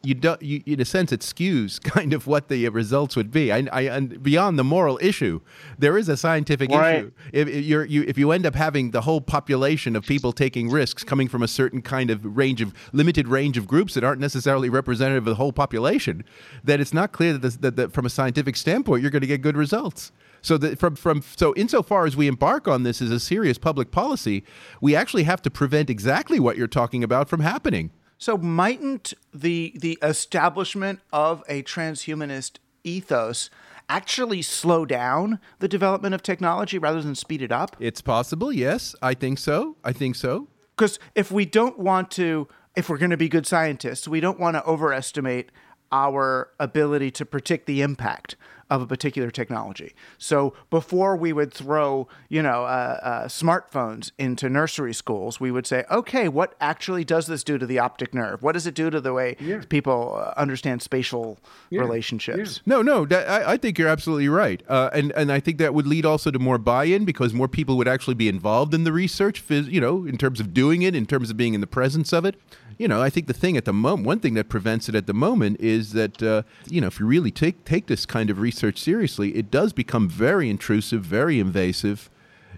[0.02, 3.52] you do, you, in a sense, it skews kind of what the results would be.
[3.52, 5.40] I, I beyond the moral issue,
[5.78, 6.96] there is a scientific right.
[6.96, 7.12] issue.
[7.32, 10.70] If, if you're, you, if you end up having the whole population of people taking
[10.70, 14.20] risks coming from a certain kind of range of limited range of groups that aren't
[14.20, 16.24] necessarily representative of the whole population,
[16.64, 19.26] then it's not clear that, this, that, that from a scientific standpoint, you're going to
[19.26, 20.12] get good results.
[20.44, 23.92] So that from from so insofar as we embark on this as a serious public
[23.92, 24.42] policy,
[24.80, 27.92] we actually have to prevent exactly what you're talking about from happening.
[28.22, 33.50] So mightn't the the establishment of a transhumanist ethos
[33.88, 37.74] actually slow down the development of technology rather than speed it up?
[37.80, 38.94] It's possible, yes.
[39.02, 39.76] I think so.
[39.82, 40.46] I think so.
[40.76, 42.46] Because if we don't want to,
[42.76, 45.50] if we're going to be good scientists, we don't want to overestimate
[45.90, 48.36] our ability to predict the impact
[48.72, 49.94] of a particular technology.
[50.16, 55.66] So before we would throw, you know, uh, uh, smartphones into nursery schools, we would
[55.66, 58.42] say, okay, what actually does this do to the optic nerve?
[58.42, 59.60] What does it do to the way yeah.
[59.68, 61.82] people uh, understand spatial yeah.
[61.82, 62.62] relationships?
[62.64, 62.74] Yeah.
[62.74, 65.74] No, no, that, I, I, think you're absolutely right, uh, and and I think that
[65.74, 68.92] would lead also to more buy-in because more people would actually be involved in the
[68.92, 72.12] research, you know, in terms of doing it, in terms of being in the presence
[72.12, 72.36] of it
[72.78, 75.06] you know, I think the thing at the moment, one thing that prevents it at
[75.06, 78.40] the moment is that, uh, you know, if you really take take this kind of
[78.40, 82.10] research seriously, it does become very intrusive, very invasive,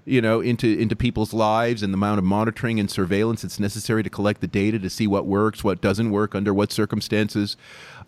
[0.04, 4.02] you know, into into people's lives and the amount of monitoring and surveillance that's necessary
[4.02, 7.56] to collect the data to see what works, what doesn't work, under what circumstances.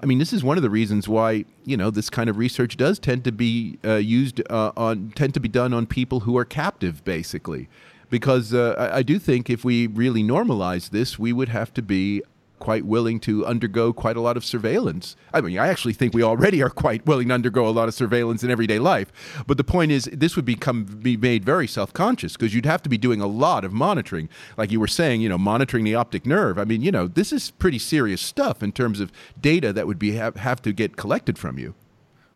[0.00, 2.76] I mean, this is one of the reasons why you know this kind of research
[2.76, 6.36] does tend to be uh, used uh, on tend to be done on people who
[6.36, 7.68] are captive, basically
[8.10, 11.82] because uh, I, I, do think if we really normalize this, we would have to
[11.82, 12.22] be
[12.66, 15.14] quite willing to undergo quite a lot of surveillance.
[15.32, 17.94] I mean, I actually think we already are quite willing to undergo a lot of
[17.94, 19.12] surveillance in everyday life.
[19.46, 22.88] But the point is, this would become be made very self-conscious because you'd have to
[22.88, 26.26] be doing a lot of monitoring, like you were saying, you know, monitoring the optic
[26.26, 26.58] nerve.
[26.58, 30.00] I mean, you know, this is pretty serious stuff in terms of data that would
[30.00, 31.76] be have, have to get collected from you.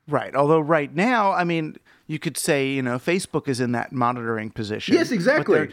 [0.06, 0.36] Right.
[0.36, 1.76] Although right now, I mean,
[2.06, 4.94] you could say, you know, Facebook is in that monitoring position.
[4.94, 5.70] Yes, exactly.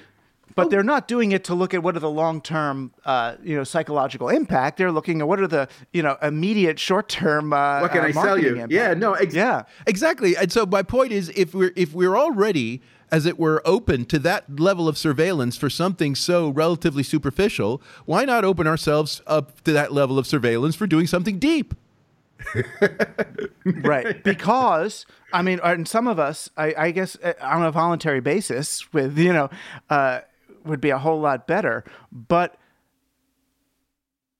[0.56, 0.70] But they're, oh.
[0.70, 4.30] they're not doing it to look at what are the long-term, uh, you know, psychological
[4.30, 4.78] impact.
[4.78, 7.54] They're looking at what are the, you know, immediate short-term.
[7.54, 8.54] Uh, what can uh, I sell you?
[8.54, 8.72] Impact.
[8.72, 10.36] Yeah, no, ex- yeah, exactly.
[10.36, 12.82] And so my point is, if we're if we're already
[13.12, 18.26] as it were, open to that level of surveillance for something so relatively superficial, why
[18.26, 21.74] not open ourselves up to that level of surveillance for doing something deep?
[23.66, 24.24] right.
[24.24, 28.92] Because, I mean, and some of us, I, I, guess, uh, on a voluntary basis,
[28.94, 29.50] with, you know,
[29.90, 30.22] uh,
[30.68, 31.84] would be a whole lot better.
[32.12, 32.58] But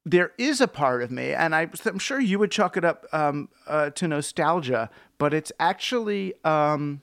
[0.08, 3.06] there is a part of me, and I, am sure you would chalk it up
[3.12, 7.02] um, uh, to nostalgia, but it's actually um,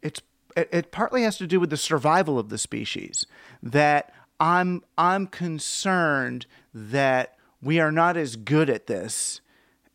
[0.00, 0.22] it's
[0.56, 3.26] it, it partly has to do with the survival of the species.
[3.60, 9.40] That I'm I'm concerned that we are not as good at this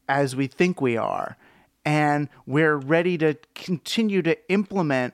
[0.10, 1.38] as we think we are,
[1.86, 5.14] and we're ready to continue to implement.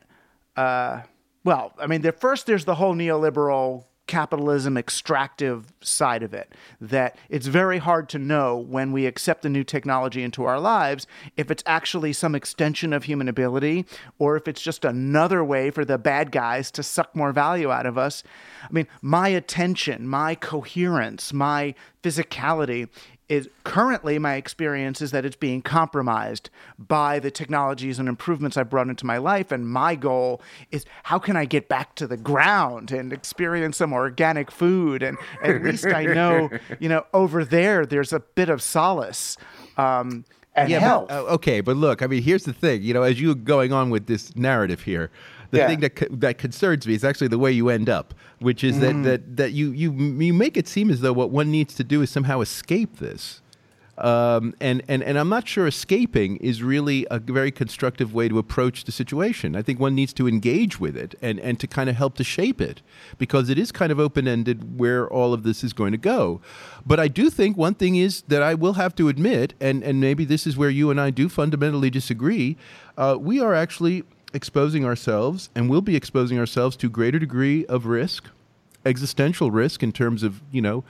[0.57, 1.01] Uh,
[1.43, 7.17] well, I mean, the, first there's the whole neoliberal capitalism extractive side of it that
[7.29, 11.49] it's very hard to know when we accept a new technology into our lives if
[11.49, 13.85] it's actually some extension of human ability
[14.19, 17.85] or if it's just another way for the bad guys to suck more value out
[17.85, 18.21] of us.
[18.63, 21.73] I mean my attention my coherence my
[22.03, 22.89] physicality
[23.31, 28.69] is currently my experience is that it's being compromised by the technologies and improvements I've
[28.69, 29.53] brought into my life.
[29.53, 33.93] And my goal is how can I get back to the ground and experience some
[33.93, 35.01] organic food?
[35.01, 36.49] And at least I know,
[36.81, 39.37] you know, over there, there's a bit of solace.
[39.77, 41.07] Um, and yeah, health.
[41.07, 42.81] But, uh, okay, but look, I mean, here's the thing.
[42.81, 45.09] You know, as you're going on with this narrative here,
[45.51, 45.67] the Yeah.
[45.67, 49.03] thing that that concerns me is actually the way you end up, which is that,
[49.03, 52.01] that that you you you make it seem as though what one needs to do
[52.01, 53.41] is somehow escape this.
[53.97, 58.39] Um, and, and, and I'm not sure escaping is really a very constructive way to
[58.39, 59.55] approach the situation.
[59.55, 62.23] I think one needs to engage with it and, and to kind of help to
[62.23, 62.81] shape it
[63.19, 66.41] because it is kind of open ended where all of this is going to go.
[66.83, 70.01] But I do think one thing is that I will have to admit, and, and
[70.01, 72.57] maybe this is where you and I do fundamentally disagree,
[72.97, 74.03] uh, we are actually
[74.33, 78.29] exposing ourselves and will be exposing ourselves to greater degree of risk
[78.85, 80.83] existential risk in terms of you know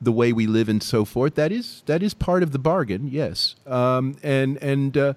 [0.00, 1.34] the way we live and so forth.
[1.34, 3.56] That is that is part of the bargain, yes.
[3.66, 5.14] Um, and and uh,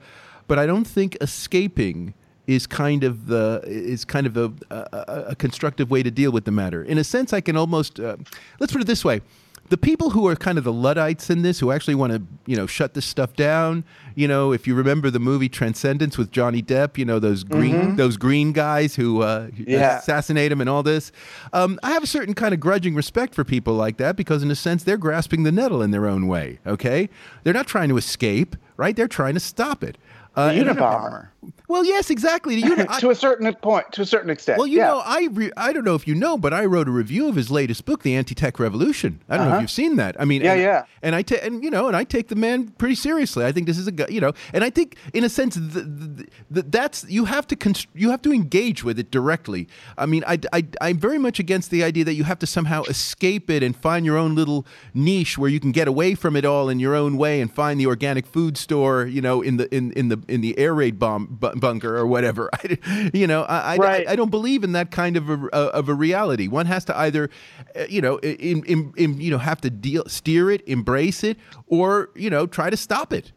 [0.48, 2.14] but I don't think escaping
[2.48, 6.46] is kind of the is kind of a, a, a constructive way to deal with
[6.46, 6.84] the matter.
[6.84, 8.18] In a sense, I can almost uh,
[8.60, 9.22] let's put it this way.
[9.70, 12.56] The people who are kind of the Luddites in this, who actually want to, you
[12.58, 13.84] know, shut this stuff down.
[14.16, 17.96] You know, if you remember the movie Transcendence with Johnny Depp, you know those green
[17.96, 20.00] those green guys who uh, Yeah.
[20.00, 21.12] assassinate him and all this.
[21.54, 24.50] Um, I have a certain kind of grudging respect for people like that because, in
[24.52, 26.60] a sense, they're grasping the nettle in their own way.
[26.66, 27.08] Okay,
[27.44, 28.96] they're not trying to escape, right?
[28.96, 29.98] They're trying to stop it.
[30.40, 31.28] Uh, and- Unabomber.
[31.70, 32.56] well, yes, exactly.
[32.62, 34.58] The uni- to a certain point, to a certain extent.
[34.58, 34.88] well, you yeah.
[34.88, 37.36] know, I re- I don't know if you know, but I wrote a review of
[37.36, 39.22] his latest book, The Anti-Tech Revolution.
[39.30, 40.20] I don't know if you've seen that.
[40.20, 40.50] I mean, Uh-huh.
[40.50, 40.84] Yeah, and, yeah.
[41.02, 43.46] And I take and you know, and I take the man pretty seriously.
[43.46, 45.74] I think this is a guy, you know, and I think in a sense th
[45.74, 49.68] th th that's you have to const- you have to engage with it directly.
[49.98, 52.84] I mean, I, I I'm very much against the idea that you have to somehow
[52.84, 56.44] escape it and find your own little niche where you can get away from it
[56.46, 59.74] all in your own way and find the organic food store, you know, in the
[59.74, 62.50] in in the in the air raid bomb bu- bunker or whatever.
[62.54, 62.78] I,
[63.14, 64.08] you know, I I, Right.
[64.08, 66.48] I, I don't believe in that kind of a, of a reality.
[66.48, 67.30] One has to either,
[67.76, 71.38] uh, you know, in, in, in, you know, have to deal, steer it, embrace it,
[71.68, 73.32] or you know, try to stop it.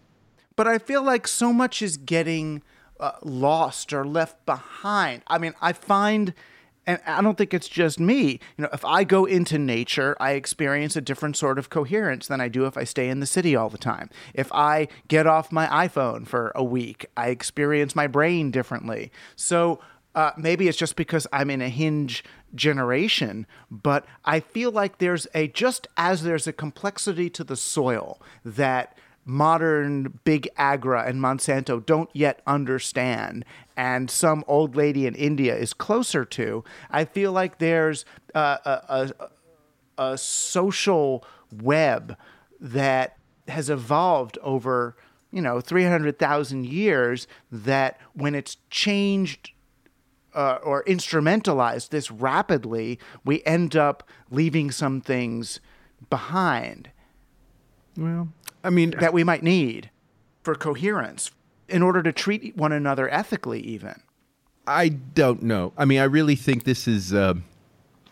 [0.57, 2.63] but I feel like so much is getting
[3.01, 5.23] uh, lost or left behind.
[5.27, 6.35] I mean, I find,
[6.87, 8.41] and I don't think it's just me.
[8.57, 12.41] You know, if I go into nature, I experience a different sort of coherence than
[12.41, 14.11] I do if I stay in the city all the time.
[14.35, 19.13] If I get off my iPhone for a week, I experience my brain differently.
[19.37, 19.81] So.
[20.15, 22.23] Uh, maybe it's just because I'm in a hinge
[22.55, 28.21] generation, but I feel like there's a just as there's a complexity to the soil
[28.45, 28.95] that
[29.25, 33.45] modern big agra and Monsanto don't yet understand,
[33.77, 36.65] and some old lady in India is closer to.
[36.91, 38.05] I feel like there's
[38.35, 38.59] a,
[38.89, 39.13] a,
[39.99, 41.25] a social
[41.63, 42.17] web
[42.61, 43.17] that
[43.49, 44.97] has evolved over
[45.31, 49.51] you know 300,000 years that when it's changed
[50.35, 55.61] uh, or instrumentalized this rapidly, we end up leaving some things
[56.09, 56.91] behind
[57.97, 58.29] Well,
[58.65, 59.91] I mean, that we might need
[60.43, 61.31] for coherence
[61.69, 64.01] in order to treat one another ethically, even.
[64.67, 65.73] I don't know.
[65.77, 67.13] I mean, I really think this is.
[67.13, 67.35] Uh,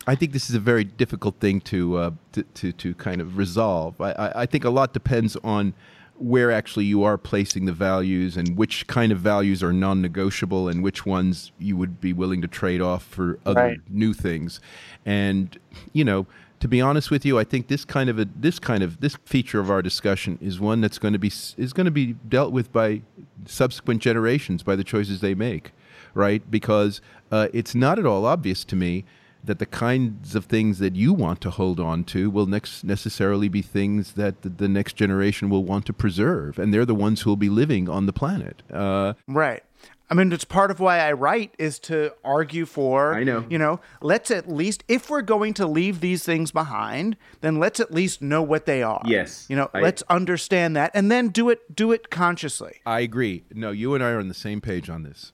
[0.07, 3.37] I think this is a very difficult thing to uh, to, to to kind of
[3.37, 3.99] resolve.
[4.01, 5.73] I, I, I think a lot depends on
[6.17, 10.83] where actually you are placing the values and which kind of values are non-negotiable and
[10.83, 13.79] which ones you would be willing to trade off for other Right.
[13.89, 14.59] new things.
[15.05, 15.57] And
[15.93, 16.27] you know,
[16.61, 19.17] to be honest with you, I think this kind of a this kind of this
[19.25, 22.53] feature of our discussion is one that's going to be is going to be dealt
[22.53, 23.01] with by
[23.45, 25.71] subsequent generations by the choices they make,
[26.13, 26.49] right?
[26.49, 27.01] Because
[27.31, 29.05] uh, it's not at all obvious to me
[29.43, 33.49] that the kinds of things that you want to hold on to will next necessarily
[33.49, 37.21] be things that the, the next generation will want to preserve, and they're the ones
[37.21, 38.61] who will be living on the planet.
[38.71, 39.63] Uh, Right.
[40.11, 43.15] I mean, it's part of why I write is to argue for.
[43.15, 43.45] I know.
[43.49, 47.79] You know, let's at least, if we're going to leave these things behind, then let's
[47.79, 49.01] at least know what they are.
[49.05, 51.73] Yes, You know, I- let's understand that, and then do it.
[51.73, 52.81] Do it consciously.
[52.85, 53.45] I agree.
[53.53, 55.31] No, you and I are on the same page on this.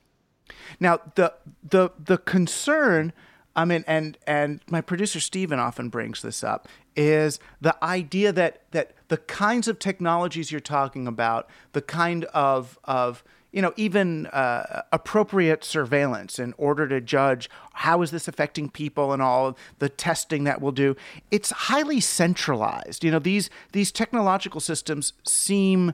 [0.80, 1.34] Now, the
[1.68, 3.14] the the concern,
[3.56, 8.62] I mean, and and my producer Steven often brings this up, is the idea that
[8.74, 13.24] that the kinds of technologies you're talking about, the kind of of
[13.58, 19.12] you know even uh, appropriate surveillance in order to judge how is this affecting people
[19.14, 20.95] and all the testing that we'll do
[21.32, 25.91] it's highly centralized you know these these technological systems seem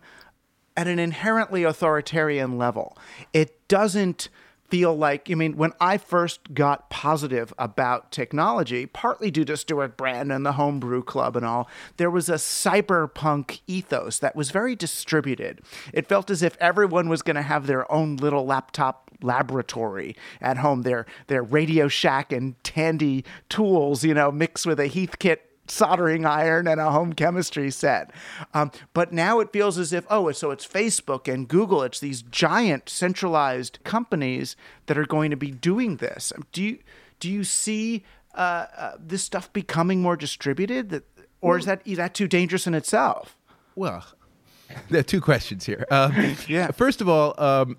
[0.76, 2.98] at an inherently authoritarian level.
[3.32, 4.30] It doesn't
[4.74, 9.96] feel like, I mean, when I first got positive about technology, partly due to Stewart
[9.96, 14.76] Brand and the Homebrew Club and all, there was a cyberpunk ethos that was very
[14.76, 15.62] distributed.
[15.94, 20.58] It felt as if everyone was going to have their own little laptop laboratory at
[20.58, 25.38] home, their, their Radio Shack and Tandy tools, you know, mixed with a Heathkit
[25.68, 28.12] soldering iron and a home chemistry set.
[28.54, 32.22] Um, but now it feels as if, oh, so it's Facebook and Google, it's these
[32.22, 34.56] giant centralized companies
[34.88, 36.34] that are going to be doing this.
[36.52, 36.80] Do you
[37.20, 38.04] do you see
[38.36, 41.04] uh, uh, this stuff becoming more distributed, that,
[41.40, 43.38] or is that is that too dangerous in itself?
[43.76, 44.06] Well,
[44.90, 45.86] there are two questions here.
[45.90, 46.72] Um, Yeah.
[46.72, 47.78] First of all, um,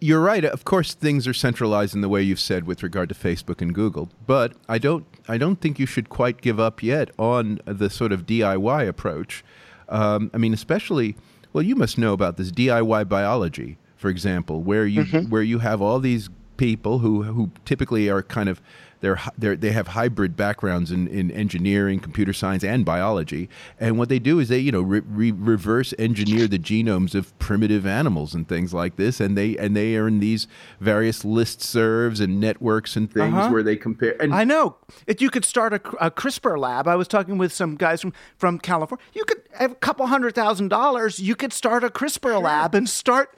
[0.00, 0.44] you're right.
[0.44, 3.74] Of course, things are centralized in the way you've said with regard to Facebook and
[3.74, 4.10] Google.
[4.26, 5.04] But I don't.
[5.28, 9.44] I don't think you should quite give up yet on the sort of DIY approach.
[9.88, 11.16] Um, I mean, especially.
[11.52, 15.80] Well, you must know about this DIY biology, for example, where you where you have
[15.80, 16.28] all these
[16.58, 18.60] people who who typically are kind of
[19.00, 23.48] they're, they're they have hybrid backgrounds in, in engineering, computer science, and biology.
[23.78, 27.36] And what they do is they you know re- re- reverse engineer the genomes of
[27.38, 30.46] primitive animals and things like this, and they and they are in these
[30.80, 33.50] various listservs and networks and things Uh-huh.
[33.50, 34.16] where they compare.
[34.20, 34.76] And I know.
[35.06, 38.12] If you could start a, a CRISPR lab, I was talking with some guys from,
[38.36, 39.04] from California.
[39.14, 41.20] You could have a couple hundred thousand dollars.
[41.20, 43.34] You could start a CRISPR lab and start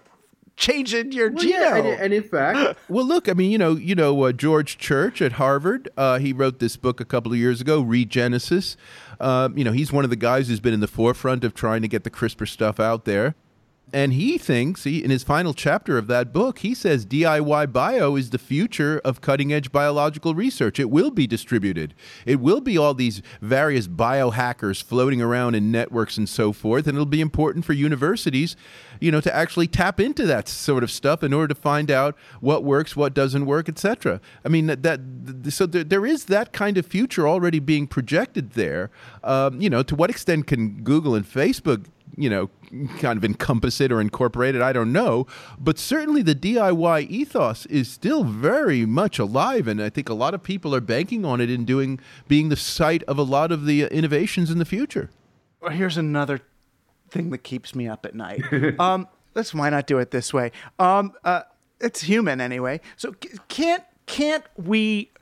[0.61, 1.49] changing your Well, genome.
[1.49, 4.79] yeah, and, and in fact, well, look, I mean, you know, you know, uh, George
[4.79, 8.77] Church at Harvard, uh, he wrote this book a couple of years ago, Regenesis.
[9.19, 11.83] Um, you know, he's one of the guys who's been in the forefront of trying
[11.83, 13.35] to get the CRISPR stuff out there.
[13.93, 18.15] And he thinks, he, in his final chapter of that book, he says DIY bio
[18.15, 20.79] is the future of cutting edge biological research.
[20.79, 21.95] It will be distributed.
[22.25, 26.87] It will be all these various biohackers floating around in networks and so forth.
[26.87, 28.55] And it'll be important for universities,
[29.01, 32.17] you know, to actually tap into that sort of stuff in order to find out
[32.41, 34.21] what works, what doesn't work, etc.
[34.45, 38.53] I mean, that, that so there, there is that kind of future already being projected
[38.53, 38.91] there.
[39.25, 41.87] Um, you know, to what extent can Google and Facebook
[42.17, 42.51] you know,
[42.99, 44.63] kind of encompass it or incorporate it.
[44.63, 45.27] I don't know.
[45.59, 49.67] But certainly the DIY ethos is still very much alive.
[49.67, 52.57] And I think a lot of people are banking on it in doing, being the
[52.57, 55.11] site of a lot of the uh, innovations in the future.
[55.61, 56.41] Well, here's another
[57.11, 58.43] thing that keeps me up at night.
[58.79, 60.53] um, let's why not do it this way?
[60.79, 61.43] Um, uh,
[61.81, 62.81] it's human anyway.
[62.97, 63.15] So
[63.49, 65.13] can't can't we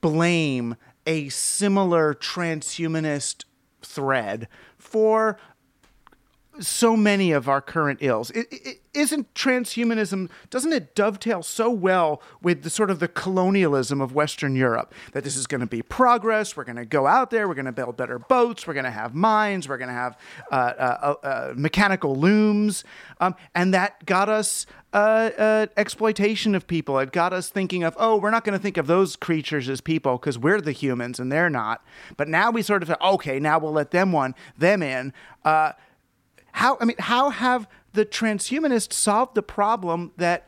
[0.00, 0.76] blame
[1.06, 3.44] a similar transhumanist
[3.82, 5.38] thread for
[6.60, 8.30] so many of our current ills.
[8.30, 14.00] It, it, isn't transhumanism doesn't it dovetail so well with the sort of the colonialism
[14.00, 16.56] of Western Europe that this is going to be progress?
[16.56, 17.46] We're going to go out there.
[17.46, 18.66] We're going to build better boats.
[18.66, 19.68] We're going to have mines.
[19.68, 20.18] We're going to have
[20.50, 22.84] uh, uh, uh, mechanical looms,
[23.20, 24.66] um, and that got us.
[24.92, 26.98] Uh, uh, exploitation of people.
[26.98, 29.82] It got us thinking of, oh, we're not going to think of those creatures as
[29.82, 31.84] people because we're the humans and they're not.
[32.16, 35.12] But now we sort of okay, now we'll let them one them in.
[36.56, 40.46] How I mean, how have the transhumanists solved the problem that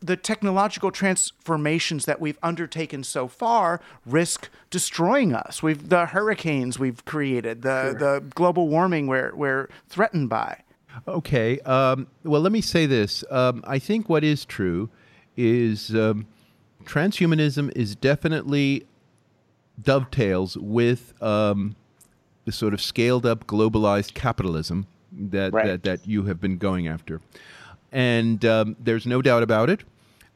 [0.00, 5.62] the technological transformations that we've undertaken so far risk destroying us?
[5.62, 10.58] We've the hurricanes we've created, the the global warming we're we're threatened by.
[11.06, 11.60] Okay.
[11.60, 13.22] Um, well, let me say this.
[13.30, 14.90] Um, I think what is true
[15.36, 16.26] is um,
[16.82, 18.88] transhumanism is definitely
[19.80, 21.76] dovetails with um,
[22.44, 25.66] the sort of scaled up globalized capitalism that, Right.
[25.66, 27.20] that, that you have been going after.
[27.92, 29.84] And um, there's no doubt about it.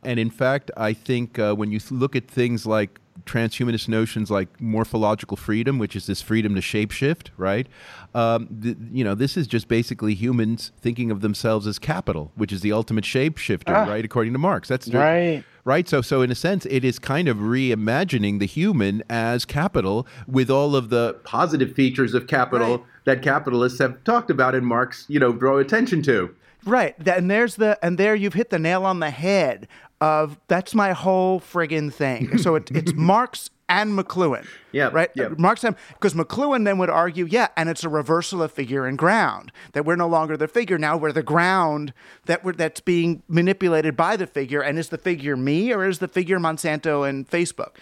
[0.05, 4.61] And in fact, I think uh, when you look at things like transhumanist notions like
[4.61, 7.67] morphological freedom, which is this freedom to shapeshift, right?
[8.15, 12.53] Um, th- you know, this is just basically humans thinking of themselves as capital, which
[12.53, 14.05] is the ultimate shapeshifter, right?
[14.05, 14.69] According to Marx.
[14.69, 15.45] That's the- Right.
[15.65, 15.87] Right.
[15.89, 20.49] So, so in a sense, it is kind of reimagining the human as capital with
[20.49, 22.87] all of the positive features of capital Right.
[23.09, 26.35] That capitalists have talked about and Marx, you know, draw attention to.
[26.67, 26.95] Right.
[27.09, 29.67] And there's the and there you've hit the nail on the head
[30.03, 32.39] of that's my whole friggin' thing.
[32.43, 34.47] So it, it's Marx and McLuhan.
[34.73, 34.91] Yeah.
[34.93, 35.11] Right?
[35.15, 35.29] Yeah.
[35.39, 38.99] Marx and because McLuhan then would argue, yeah, and it's a reversal of figure and
[38.99, 39.53] ground.
[39.73, 41.95] That we're no longer the figure, now we're the ground
[42.27, 44.61] that we're that's being manipulated by the figure.
[44.61, 47.77] And is the figure me or is the figure Monsanto and Facebook?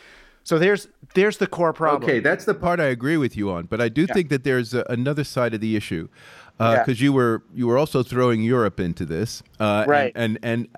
[0.47, 2.05] So there's there's the core problem.
[2.09, 4.75] Okay, that's the part I agree with you on, but I do think that there's
[4.75, 6.07] a, another side of the issue
[6.57, 7.07] because Yeah.
[7.07, 10.13] you were you were also throwing Europe into this, uh, Right.
[10.15, 10.69] And and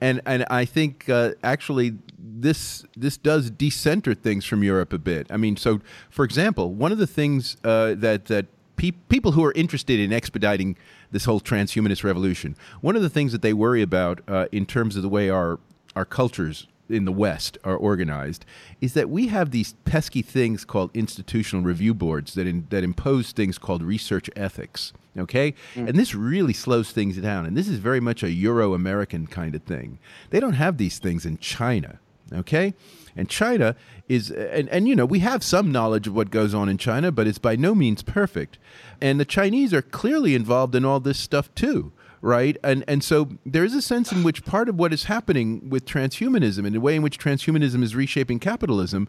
[0.00, 1.98] and and, I think uh, actually
[2.40, 5.26] this this does decenter things from Europe a bit.
[5.28, 8.46] I mean, so for example, one of the things uh, that that
[8.76, 10.76] pe- people who are interested in expediting
[11.10, 14.94] this whole transhumanist revolution, one of the things that they worry about uh, in terms
[14.94, 15.58] of the way our
[15.96, 18.44] our cultures in the West are organized
[18.80, 23.32] is that we have these pesky things called institutional review boards that in, that impose
[23.32, 24.92] things called research ethics.
[25.18, 25.88] Okay, mm.
[25.88, 27.46] and this really slows things down.
[27.46, 29.98] And this is very much a Euro-American kind of thing.
[30.28, 31.98] They don't have these things in China.
[32.32, 32.74] Okay,
[33.16, 33.76] and China
[34.08, 37.10] is and and you know we have some knowledge of what goes on in China,
[37.12, 38.58] but it's by no means perfect.
[39.00, 42.56] And the Chinese are clearly involved in all this stuff too right?
[42.62, 45.84] And and so there is a sense in which part of what is happening with
[45.84, 49.08] transhumanism and the way in which transhumanism is reshaping capitalism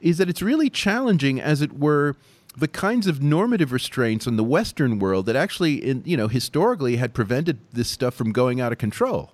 [0.00, 2.16] is that it's really challenging, as it were,
[2.56, 6.96] the kinds of normative restraints on the Western world that actually, in, you know, historically
[6.96, 9.32] had prevented this stuff from going out of control.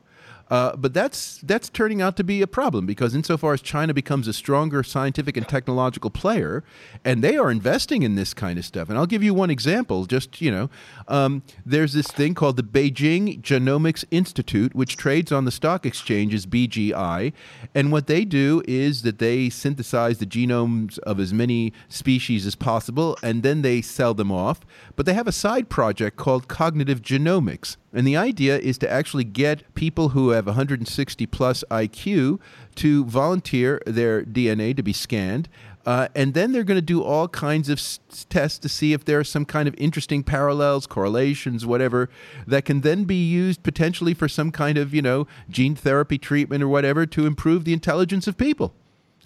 [0.51, 4.27] Uh, but that's that's turning out to be a problem because insofar as China becomes
[4.27, 6.65] a stronger scientific and technological player,
[7.05, 8.89] and they are investing in this kind of stuff.
[8.89, 10.07] And I'll give you one example.
[10.07, 10.69] Just you know,
[11.07, 16.35] um, there's this thing called the Beijing Genomics Institute, which trades on the stock exchange
[16.35, 17.33] as BGI,
[17.75, 22.57] and what they do is that they synthesize the genomes of as many species as
[22.57, 24.61] possible, and then they sell them off.
[24.97, 27.77] But they have a side project called Cognitive Genomics.
[27.93, 32.39] And the idea is to actually get people who have 160 plus IQ
[32.77, 35.49] to volunteer their DNA to be scanned.
[35.87, 39.05] Uh, and then they're going to do all kinds of s- tests to see if
[39.05, 42.11] there are some kind of interesting parallels, correlations, whatever,
[42.47, 46.63] that can then be used potentially for some kind of, you know, gene therapy treatment
[46.63, 48.75] or whatever to improve the intelligence of people.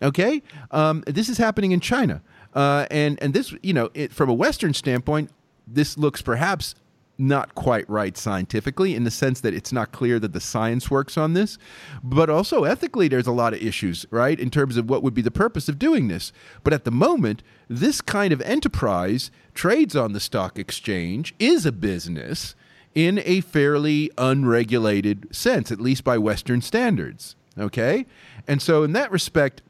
[0.00, 0.42] Okay?
[0.70, 2.22] Um, this is happening in China.
[2.54, 5.30] Uh, and, and this, you know, it, from a Western standpoint,
[5.66, 6.76] this looks perhaps
[7.16, 11.16] not quite right scientifically in the sense that it's not clear that the science works
[11.16, 11.58] on this.
[12.02, 15.22] But also ethically there's a lot of issues right in terms of what would be
[15.22, 16.32] the purpose of doing this.
[16.62, 21.72] But at the moment this kind of enterprise trades on the stock exchange is a
[21.72, 22.54] business
[22.94, 28.04] in a fairly unregulated sense at least by western standards okay?
[28.48, 29.62] And so in that respect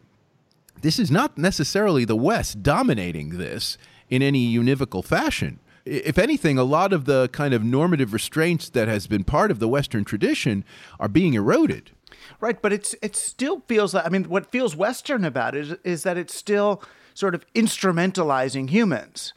[0.84, 3.78] this is not necessarily the West dominating this
[4.10, 5.58] in any univocal fashion.
[5.84, 9.58] If anything, a lot of the kind of normative restraints that has been part of
[9.58, 10.64] the Western tradition
[10.98, 11.90] are being eroded.
[12.40, 15.76] Right, but it's it still feels like I mean what feels western about it is,
[15.84, 16.82] is that it's still
[17.12, 19.34] sort of instrumentalizing humans.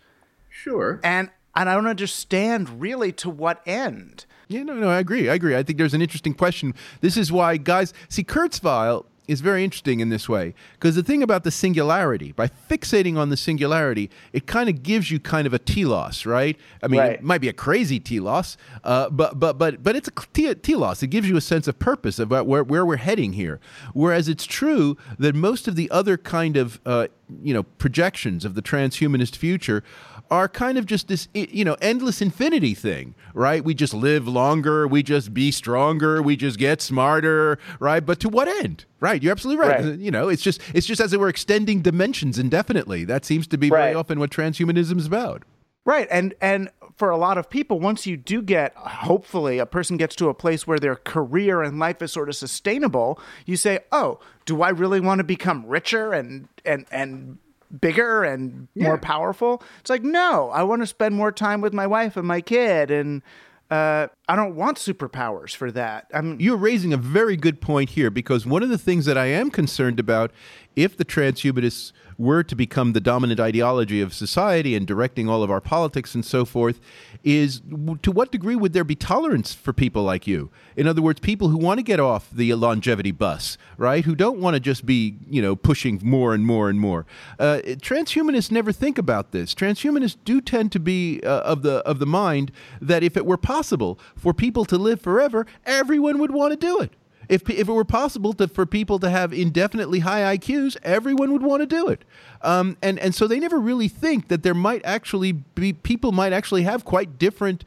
[0.50, 1.00] Sure.
[1.04, 4.26] And and I don't understand really to what end.
[4.48, 5.30] Yeah, no, no, I agree.
[5.30, 5.56] I agree.
[5.56, 6.74] I think there's an interesting question.
[7.02, 11.22] This is why, guys, see, Kurzweil is very interesting in this way because the thing
[11.22, 15.54] about the singularity, by fixating on the singularity, it kind of gives you kind of
[15.54, 16.58] a telos, right?
[16.82, 17.12] I mean, Right.
[17.14, 21.04] it might be a crazy telos, uh, but but but but it's a te- telos.
[21.04, 23.60] It gives you a sense of purpose about where where we're heading here.
[23.94, 27.08] Whereas it's true that most of the other kind of uh,
[27.44, 29.84] you know projections of the transhumanist future
[30.32, 33.64] are kind of just this you know endless infinity thing right?
[33.64, 38.06] We just live longer we just be stronger we just get smarter right?
[38.06, 38.86] But to what end?
[39.00, 40.00] Right you're absolutely right, Right.
[40.00, 43.04] you know it's just it's just as it were extending dimensions indefinitely.
[43.06, 45.44] That seems to be very often what transhumanism is about.
[45.86, 49.96] Right, and and for a lot of people, once you do get, hopefully, a person
[49.96, 53.80] gets to a place where their career and life is sort of sustainable, you say,
[53.92, 57.38] "Oh, do I really want to become richer and and and
[57.82, 61.88] bigger and more powerful?" It's like, no, I want to spend more time with my
[61.88, 63.22] wife and my kid, and
[63.70, 66.08] uh, I don't want superpowers for that.
[66.14, 69.28] I'm You're raising a very good point here because one of the things that I
[69.28, 70.32] am concerned about
[70.76, 75.52] if the transhumanists were to become the dominant ideology of society and directing all of
[75.52, 76.80] our politics and so forth
[77.24, 77.62] is
[78.04, 80.52] to what degree would there be tolerance for people like you?
[80.76, 84.06] In other words, people who want to get off the longevity bus, right?
[84.06, 87.06] Who don't want to just be, you know, pushing more and more and more.
[87.40, 89.56] Uh, transhumanists never think about this.
[89.56, 92.52] Transhumanists do tend to be uh, of the of the mind
[92.82, 96.80] that if it were possible for people to live forever, everyone would want to do
[96.80, 96.91] it.
[97.30, 101.43] If, if it were possible to, for people to have indefinitely high IQs, everyone would
[101.43, 102.05] want to do it.
[102.41, 106.32] Um, and, and so they never really think that there might actually be people might
[106.32, 107.65] actually have quite different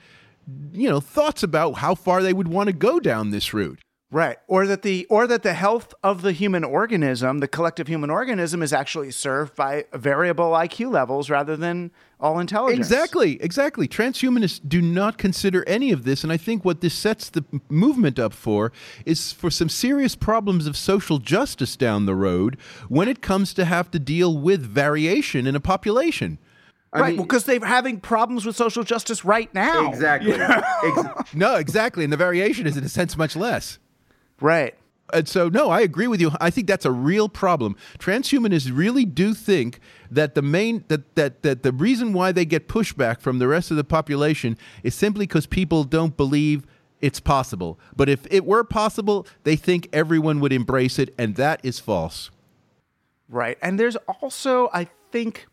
[0.72, 3.78] you know thoughts about how far they would want to go down this route.
[4.12, 4.38] Right.
[4.48, 8.60] Or that the or that the health of the human organism, the collective human organism
[8.60, 12.90] is actually served by variable IQ levels rather than all intelligence.
[12.90, 13.40] Exactly.
[13.40, 13.86] Exactly.
[13.86, 18.18] Transhumanists do not consider any of this and I think what this sets the movement
[18.18, 18.72] up for
[19.06, 22.58] is for some serious problems of social justice down the road
[22.88, 26.38] when it comes to have to deal with variation in a population.
[26.92, 29.88] I right, mean, because they're having problems with social justice right now.
[29.88, 30.32] Exactly.
[30.32, 30.62] You know?
[30.84, 32.02] Ex- no, exactly.
[32.02, 33.78] And the variation is, in a sense, much less.
[34.40, 34.74] Right.
[35.12, 36.30] And so, no, I agree with you.
[36.40, 37.76] I think that's a real problem.
[37.98, 39.80] Transhumanists really do think
[40.10, 43.70] that the main that that that the reason why they get pushback from the rest
[43.70, 46.64] of the population is simply because people don't believe
[47.00, 47.78] it's possible.
[47.96, 52.30] But if it were possible, they think everyone would embrace it, and that is false.
[53.28, 53.58] Right.
[53.62, 55.46] And there's also, I think,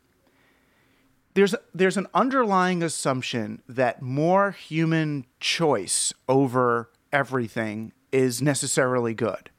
[1.35, 9.49] there's there's an underlying assumption that more human choice over everything is necessarily good.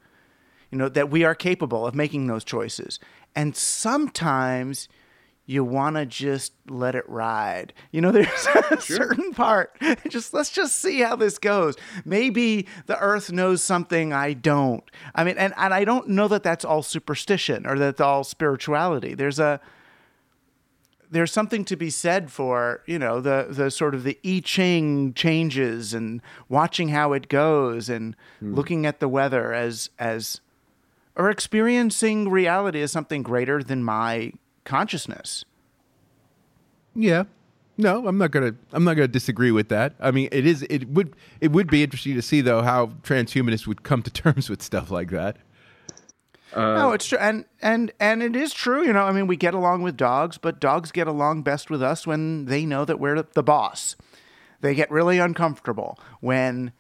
[0.71, 2.99] You know, that we are capable of making those choices.
[3.35, 4.89] And sometimes
[5.49, 7.73] you want to just let it ride.
[7.91, 8.97] You know, there's a sure.
[8.97, 9.75] certain part.
[10.09, 11.75] Just let's just see how this goes.
[12.05, 14.85] Maybe the earth knows something I don't.
[15.15, 19.15] I mean, and, and I don't know that that's all superstition or that's all spirituality.
[19.15, 19.61] There's a
[21.11, 25.15] there's something to be said for you know the the sort of the I Ching
[25.15, 28.55] changes and watching how it goes and mm.
[28.55, 30.41] looking at the weather as as
[31.17, 34.33] or experiencing reality as something greater than my
[34.65, 35.45] consciousness.
[36.95, 37.25] Yeah.
[37.81, 38.55] No, I'm not gonna.
[38.73, 39.95] I'm not gonna disagree with that.
[40.01, 40.63] I mean, it is.
[40.69, 41.15] It would.
[41.41, 44.91] It would be interesting to see though how transhumanists would come to terms with stuff
[44.91, 45.37] like that.
[46.55, 48.85] Uh, no, it's true, and and and it is true.
[48.85, 51.83] You know, I mean, we get along with dogs, but dogs get along best with
[51.83, 53.97] us when they know that we're the boss.
[54.61, 56.73] They get really uncomfortable when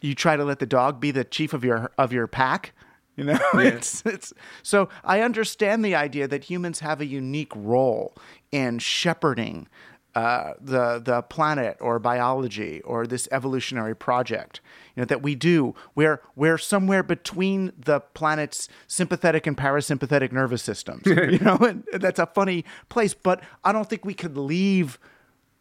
[0.00, 2.74] you try to let the dog be the chief of your of your pack.
[3.16, 3.60] You know, yeah.
[3.60, 4.32] it's it's
[4.62, 8.14] so I understand the idea that humans have a unique role
[8.50, 9.68] in shepherding
[10.14, 14.60] uh, the the planet or biology or this evolutionary project
[14.94, 15.74] you know that we do.
[15.94, 22.18] We're we're somewhere between the planet's sympathetic and parasympathetic nervous systems you know and that's
[22.18, 24.98] a funny place but i don't think we could leave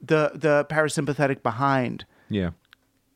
[0.01, 2.51] the the parasympathetic behind yeah.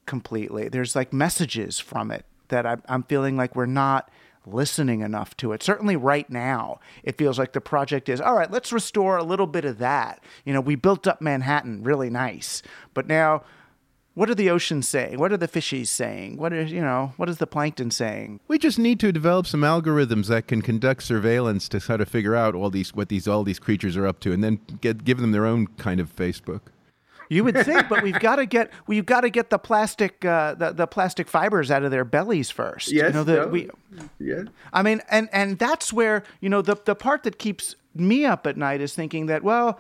[0.06, 0.70] completely.
[0.70, 4.10] There's like messages from it that I, i'm feeling like we're not
[4.48, 5.64] listening enough to it.
[5.64, 9.48] Certainly, right now, it feels like the project is all right, let's restore a little
[9.48, 10.24] bit of that.
[10.46, 12.62] You know, we built up Manhattan really nice,
[12.94, 13.44] but now.
[14.18, 15.20] What are the oceans saying?
[15.20, 16.38] What are the fishies saying?
[16.38, 17.12] What is you know?
[17.18, 18.40] What is the plankton saying?
[18.48, 22.34] We just need to develop some algorithms that can conduct surveillance to try to figure
[22.34, 25.18] out all these what these all these creatures are up to, and then get give
[25.18, 26.62] them their own kind of Facebook.
[27.30, 30.56] You would think, but we've got to get we've got to get the plastic uh,
[30.56, 32.92] the, the plastic fibers out of their bellies first.
[32.92, 33.48] Yes, you know, the, no.
[33.48, 33.70] we,
[34.20, 34.44] yeah.
[34.74, 38.46] I mean, and and that's where you know the the part that keeps me up
[38.46, 39.80] at night is thinking that well,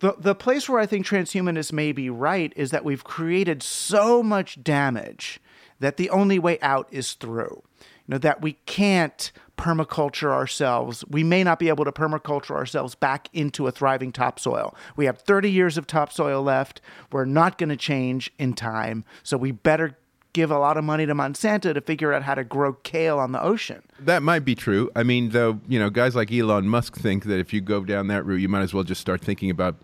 [0.00, 4.22] the the place where I think transhumanists may be right is that we've created so
[4.22, 5.40] much damage
[5.80, 7.62] that the only way out is through.
[8.06, 11.04] You know that we can't permaculture ourselves.
[11.08, 14.74] We may not be able to permaculture ourselves back into a thriving topsoil.
[14.96, 16.80] We have 30 years of topsoil left.
[17.10, 19.04] We're not going to change in time.
[19.22, 19.96] So we better
[20.34, 23.32] give a lot of money to Monsanto to figure out how to grow kale on
[23.32, 23.82] the ocean.
[23.98, 24.90] That might be true.
[24.94, 28.08] I mean, though, you know, guys like Elon Musk think that if you go down
[28.08, 29.76] that route, you might as well just start thinking about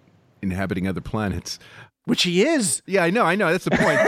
[0.43, 1.59] inhabiting other planets.
[2.05, 2.83] Which he is.
[2.85, 3.25] Yeah, I know.
[3.25, 3.51] I know.
[3.51, 3.99] That's the point.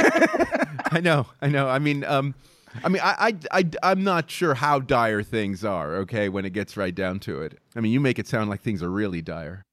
[0.92, 1.26] I know.
[1.40, 1.68] I know.
[1.68, 2.34] I mean, um,
[2.82, 6.50] I mean, I, I, I, am not sure how dire things are, okay, when it
[6.50, 7.58] gets right down to it.
[7.76, 9.64] I mean, you make it sound like things are really dire.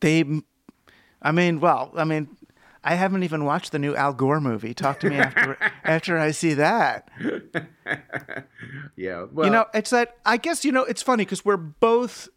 [0.00, 0.24] They,
[1.20, 2.28] I mean, well, I mean,
[2.82, 4.72] I haven't even watched the new Al Gore movie.
[4.72, 7.08] Talk to me after after I see that.
[8.96, 10.16] yeah, well, you know, it's that.
[10.24, 12.28] I guess you know, it's funny because we're both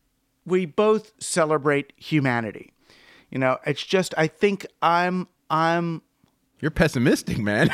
[0.45, 2.73] we both celebrate humanity.
[3.29, 6.01] You know, it's just I think I'm I'm.
[6.59, 7.69] You're pessimistic, man.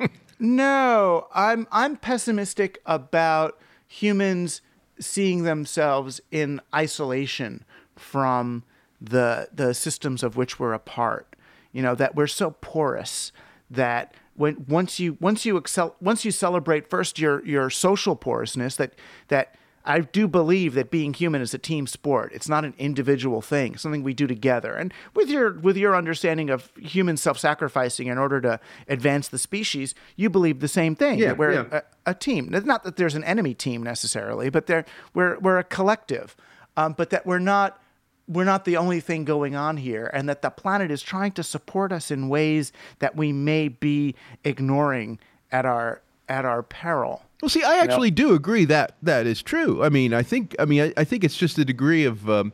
[0.38, 4.60] No, I'm I'm pessimistic about humans
[4.98, 7.64] seeing themselves in isolation
[7.94, 8.64] from
[9.00, 11.36] the the systems of which we're a part.
[11.72, 13.32] You know that we're so porous
[13.70, 18.76] that when once you once you excel once you celebrate first your your social porousness
[18.76, 18.92] that
[19.28, 19.54] that
[19.86, 22.32] I do believe that being human is a team sport.
[22.34, 24.74] It's not an individual thing, something we do together.
[24.74, 29.94] And with your with your understanding of human self-sacrificing in order to advance the species,
[30.16, 31.18] you believe the same thing.
[31.18, 31.80] Yeah, that we're yeah.
[32.04, 32.52] a, a team.
[32.52, 34.84] It's Not that there's an enemy team necessarily, but there
[35.14, 36.36] we're we're a collective.
[36.76, 37.80] Um, but that we're not
[38.28, 41.42] we're not the only thing going on here, and that the planet is trying to
[41.42, 44.14] support us in ways that we may be
[44.44, 45.20] ignoring
[45.52, 47.22] at our at our peril.
[47.42, 49.84] Well, see, I actually do agree that that is true.
[49.84, 52.52] I mean, I think, I mean, I, I think it's just a degree of um,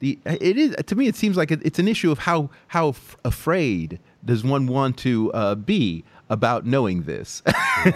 [0.00, 0.18] the.
[0.26, 1.06] It is to me.
[1.08, 4.98] It seems like it, it's an issue of how how f- afraid does one want
[4.98, 7.42] to uh, be about knowing this.
[7.84, 7.90] So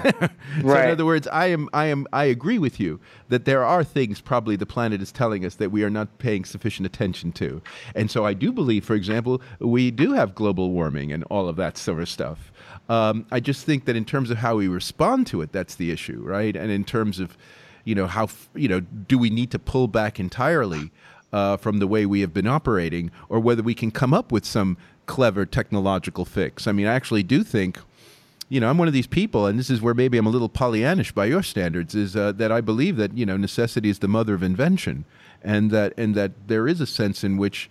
[0.61, 0.90] in Right.
[0.90, 4.55] other words, I am, I am, I agree with you that there are things probably
[4.57, 7.62] the planet is telling us that we are not paying sufficient attention to,
[7.94, 11.57] and so I do believe, for example, we do have global warming and all of
[11.57, 12.53] that sort of stuff.
[12.89, 15.91] Um, I just think that in terms of how we respond to it, that's the
[15.91, 16.57] issue, right?
[16.57, 17.36] And in terms of,
[17.84, 20.91] you know, how you know, do we need to pull back entirely
[21.32, 24.45] uh, from the way we have been operating, or whether we can come up with
[24.45, 26.66] some clever technological fix?
[26.66, 27.78] I mean, I actually do think
[28.49, 30.49] you know, I'm one of these people, and this is where maybe I'm a little
[30.49, 34.09] Pollyannish by your standards, is uh, that I believe that you know necessity is the
[34.09, 35.05] mother of invention,
[35.43, 37.68] and that and that there is a sense in which,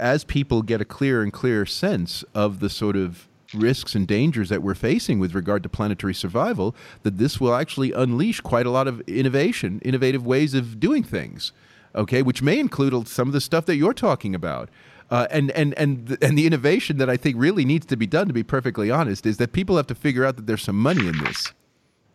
[0.00, 4.48] as people get a clearer and clearer sense of the sort of risks and dangers
[4.48, 8.70] that we're facing with regard to planetary survival, that this will actually unleash quite a
[8.70, 11.52] lot of innovation, innovative ways of doing things.
[11.94, 14.70] Okay, which may include some of the stuff that you're talking about.
[15.10, 18.06] Uh, and and and the, and the innovation that I think really needs to be
[18.06, 20.78] done, to be perfectly honest, is that people have to figure out that there's some
[20.78, 21.52] money in this.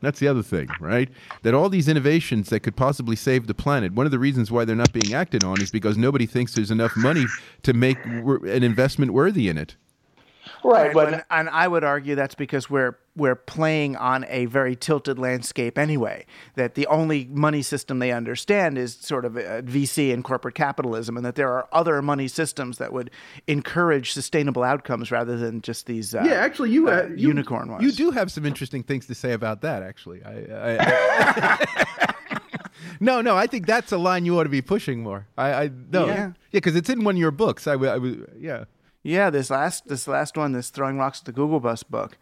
[0.02, 1.10] That's the other thing, right?
[1.42, 4.64] That all these innovations that could possibly save the planet, one of the reasons why
[4.64, 7.26] they're not being acted on is because nobody thinks there's enough money
[7.64, 9.76] to make an investment worthy in it.
[10.64, 15.18] Right, and, and I would argue that's because we're we're playing on a very tilted
[15.18, 16.26] landscape anyway.
[16.56, 21.18] That the only money system they understand is sort of uh, VC and corporate capitalism,
[21.18, 23.10] and that there are other money systems that would
[23.48, 27.84] encourage sustainable outcomes rather than just these uh, Yeah, actually, you, uh, you- unicorn ones.
[27.84, 30.22] You do have some interesting things to say about that, actually.
[30.24, 31.66] I, I,
[33.00, 35.28] no, no, I think that's a line you ought to be pushing more.
[35.38, 36.16] I, I no, Yeah.
[36.16, 37.68] yeah, because it's in one of your books.
[37.68, 38.66] I, w- I w- yeah.
[39.08, 42.18] Yeah, this last this last one, this throwing rocks at the Google bus book.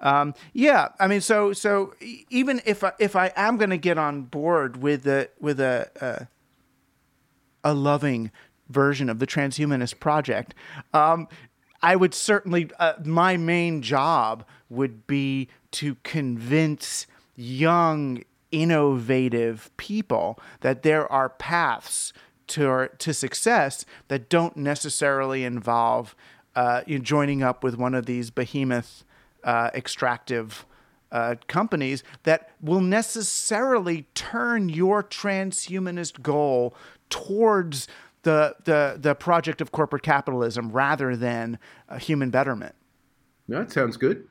[0.00, 1.94] Um, yeah, I mean, so so
[2.28, 6.28] even if I, if I am going to get on board with a with a,
[7.64, 8.30] a a loving
[8.68, 10.54] version of the transhumanist project,
[10.92, 11.26] um,
[11.80, 20.82] I would certainly uh, my main job would be to convince young innovative people that
[20.82, 22.12] there are paths
[22.48, 26.14] to to success that don't necessarily involve
[26.54, 29.04] uh, you know, joining up with one of these behemoth
[29.44, 30.64] uh, extractive
[31.12, 36.74] uh, companies that will necessarily turn your transhumanist goal
[37.10, 37.86] towards
[38.22, 42.74] the the the project of corporate capitalism rather than uh, human betterment.
[43.46, 44.26] No, that sounds good.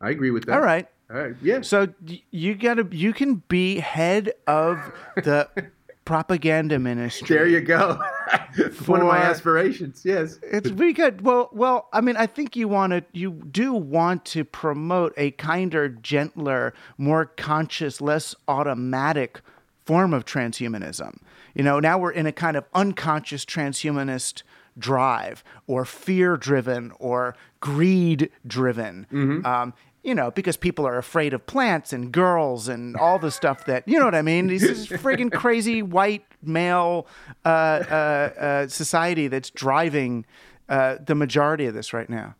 [0.00, 0.54] I agree with that.
[0.54, 0.86] All right.
[1.10, 1.34] All right.
[1.42, 1.62] Yeah.
[1.62, 1.88] So
[2.30, 4.78] you gotta you can be head of
[5.16, 5.48] the
[6.06, 7.36] propaganda ministry.
[7.36, 8.00] there you go.
[8.86, 10.02] One of my aspirations.
[10.04, 10.38] Yes.
[10.42, 11.20] It's pretty good.
[11.20, 15.32] Well, well, I mean, I think you want to, you do want to promote a
[15.32, 19.42] kinder, gentler, more conscious, less automatic
[19.84, 21.18] form of transhumanism.
[21.54, 24.42] You know, now we're in a kind of unconscious transhumanist
[24.78, 29.42] drive, or fear-driven, or greed-driven.
[29.44, 29.72] Um,
[30.06, 33.82] you know, because people are afraid of plants and girls and all the stuff that
[33.88, 34.46] you know what I mean.
[34.46, 37.08] This is friggin' crazy white male
[37.44, 40.24] uh, uh, uh, society that's driving
[40.68, 42.36] uh, the majority of this right now.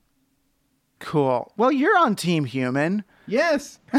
[1.00, 1.52] Cool.
[1.56, 3.04] Well, you're on Team Human.
[3.26, 3.80] Yes.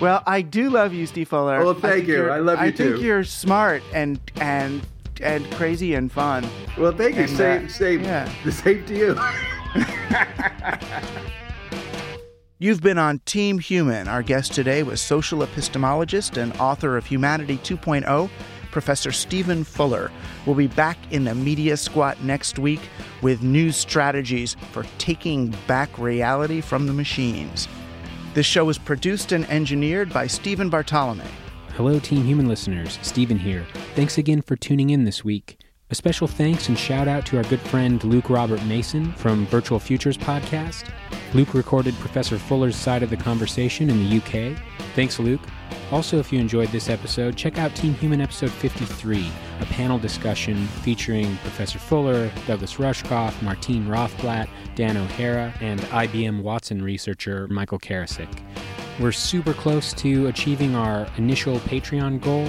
[0.00, 1.64] Well, I do love you, Steve Fuller.
[1.64, 2.28] Well, thank think you.
[2.28, 2.84] I love you too.
[2.84, 4.86] I think you're smart and and
[5.20, 6.46] and crazy and fun.
[6.78, 7.22] Well, thank you.
[7.22, 8.32] And, same, uh, same, yeah.
[8.44, 9.18] the same to you.
[12.58, 14.06] You've been on Team Human.
[14.06, 18.30] Our guest today was social epistemologist and author of Humanity 2.0,
[18.70, 20.12] Professor Stephen Fuller.
[20.46, 22.80] We'll be back in the Media Squat next week
[23.20, 27.66] with new strategies for taking back reality from the machines.
[28.34, 31.24] This show is produced and engineered by Stephen Bartolome.
[31.76, 32.98] Hello, Team Human listeners.
[33.02, 33.66] Stephen here.
[33.96, 35.58] Thanks again for tuning in this week.
[35.92, 39.78] A special thanks and shout out to our good friend Luke Robert Mason from Virtual
[39.78, 40.90] Futures Podcast.
[41.34, 44.58] Luke recorded Professor Fuller's side of the conversation in the UK.
[44.94, 45.42] Thanks, Luke.
[45.90, 49.30] Also, if you enjoyed this episode, check out Team Human episode 53,
[49.60, 56.82] a panel discussion featuring Professor Fuller, Douglas Rushkoff, Martine Rothblatt, Dan O'Hara, and IBM Watson
[56.82, 58.30] researcher Michael Karasik.
[58.98, 62.48] We're super close to achieving our initial Patreon goal.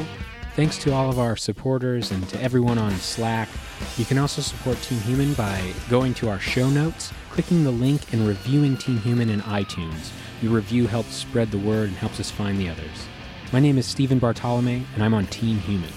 [0.55, 3.49] Thanks to all of our supporters and to everyone on Slack.
[3.97, 8.13] You can also support Team Human by going to our show notes, clicking the link,
[8.13, 10.11] and reviewing Team Human in iTunes.
[10.43, 13.07] Your review helps spread the word and helps us find the others.
[13.51, 15.89] My name is Stephen Bartolome, and I'm on Team Human.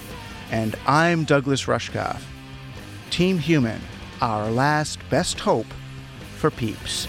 [0.50, 2.22] And I'm Douglas Rushkoff.
[3.10, 3.82] Team Human,
[4.22, 5.66] our last best hope
[6.36, 7.08] for peeps.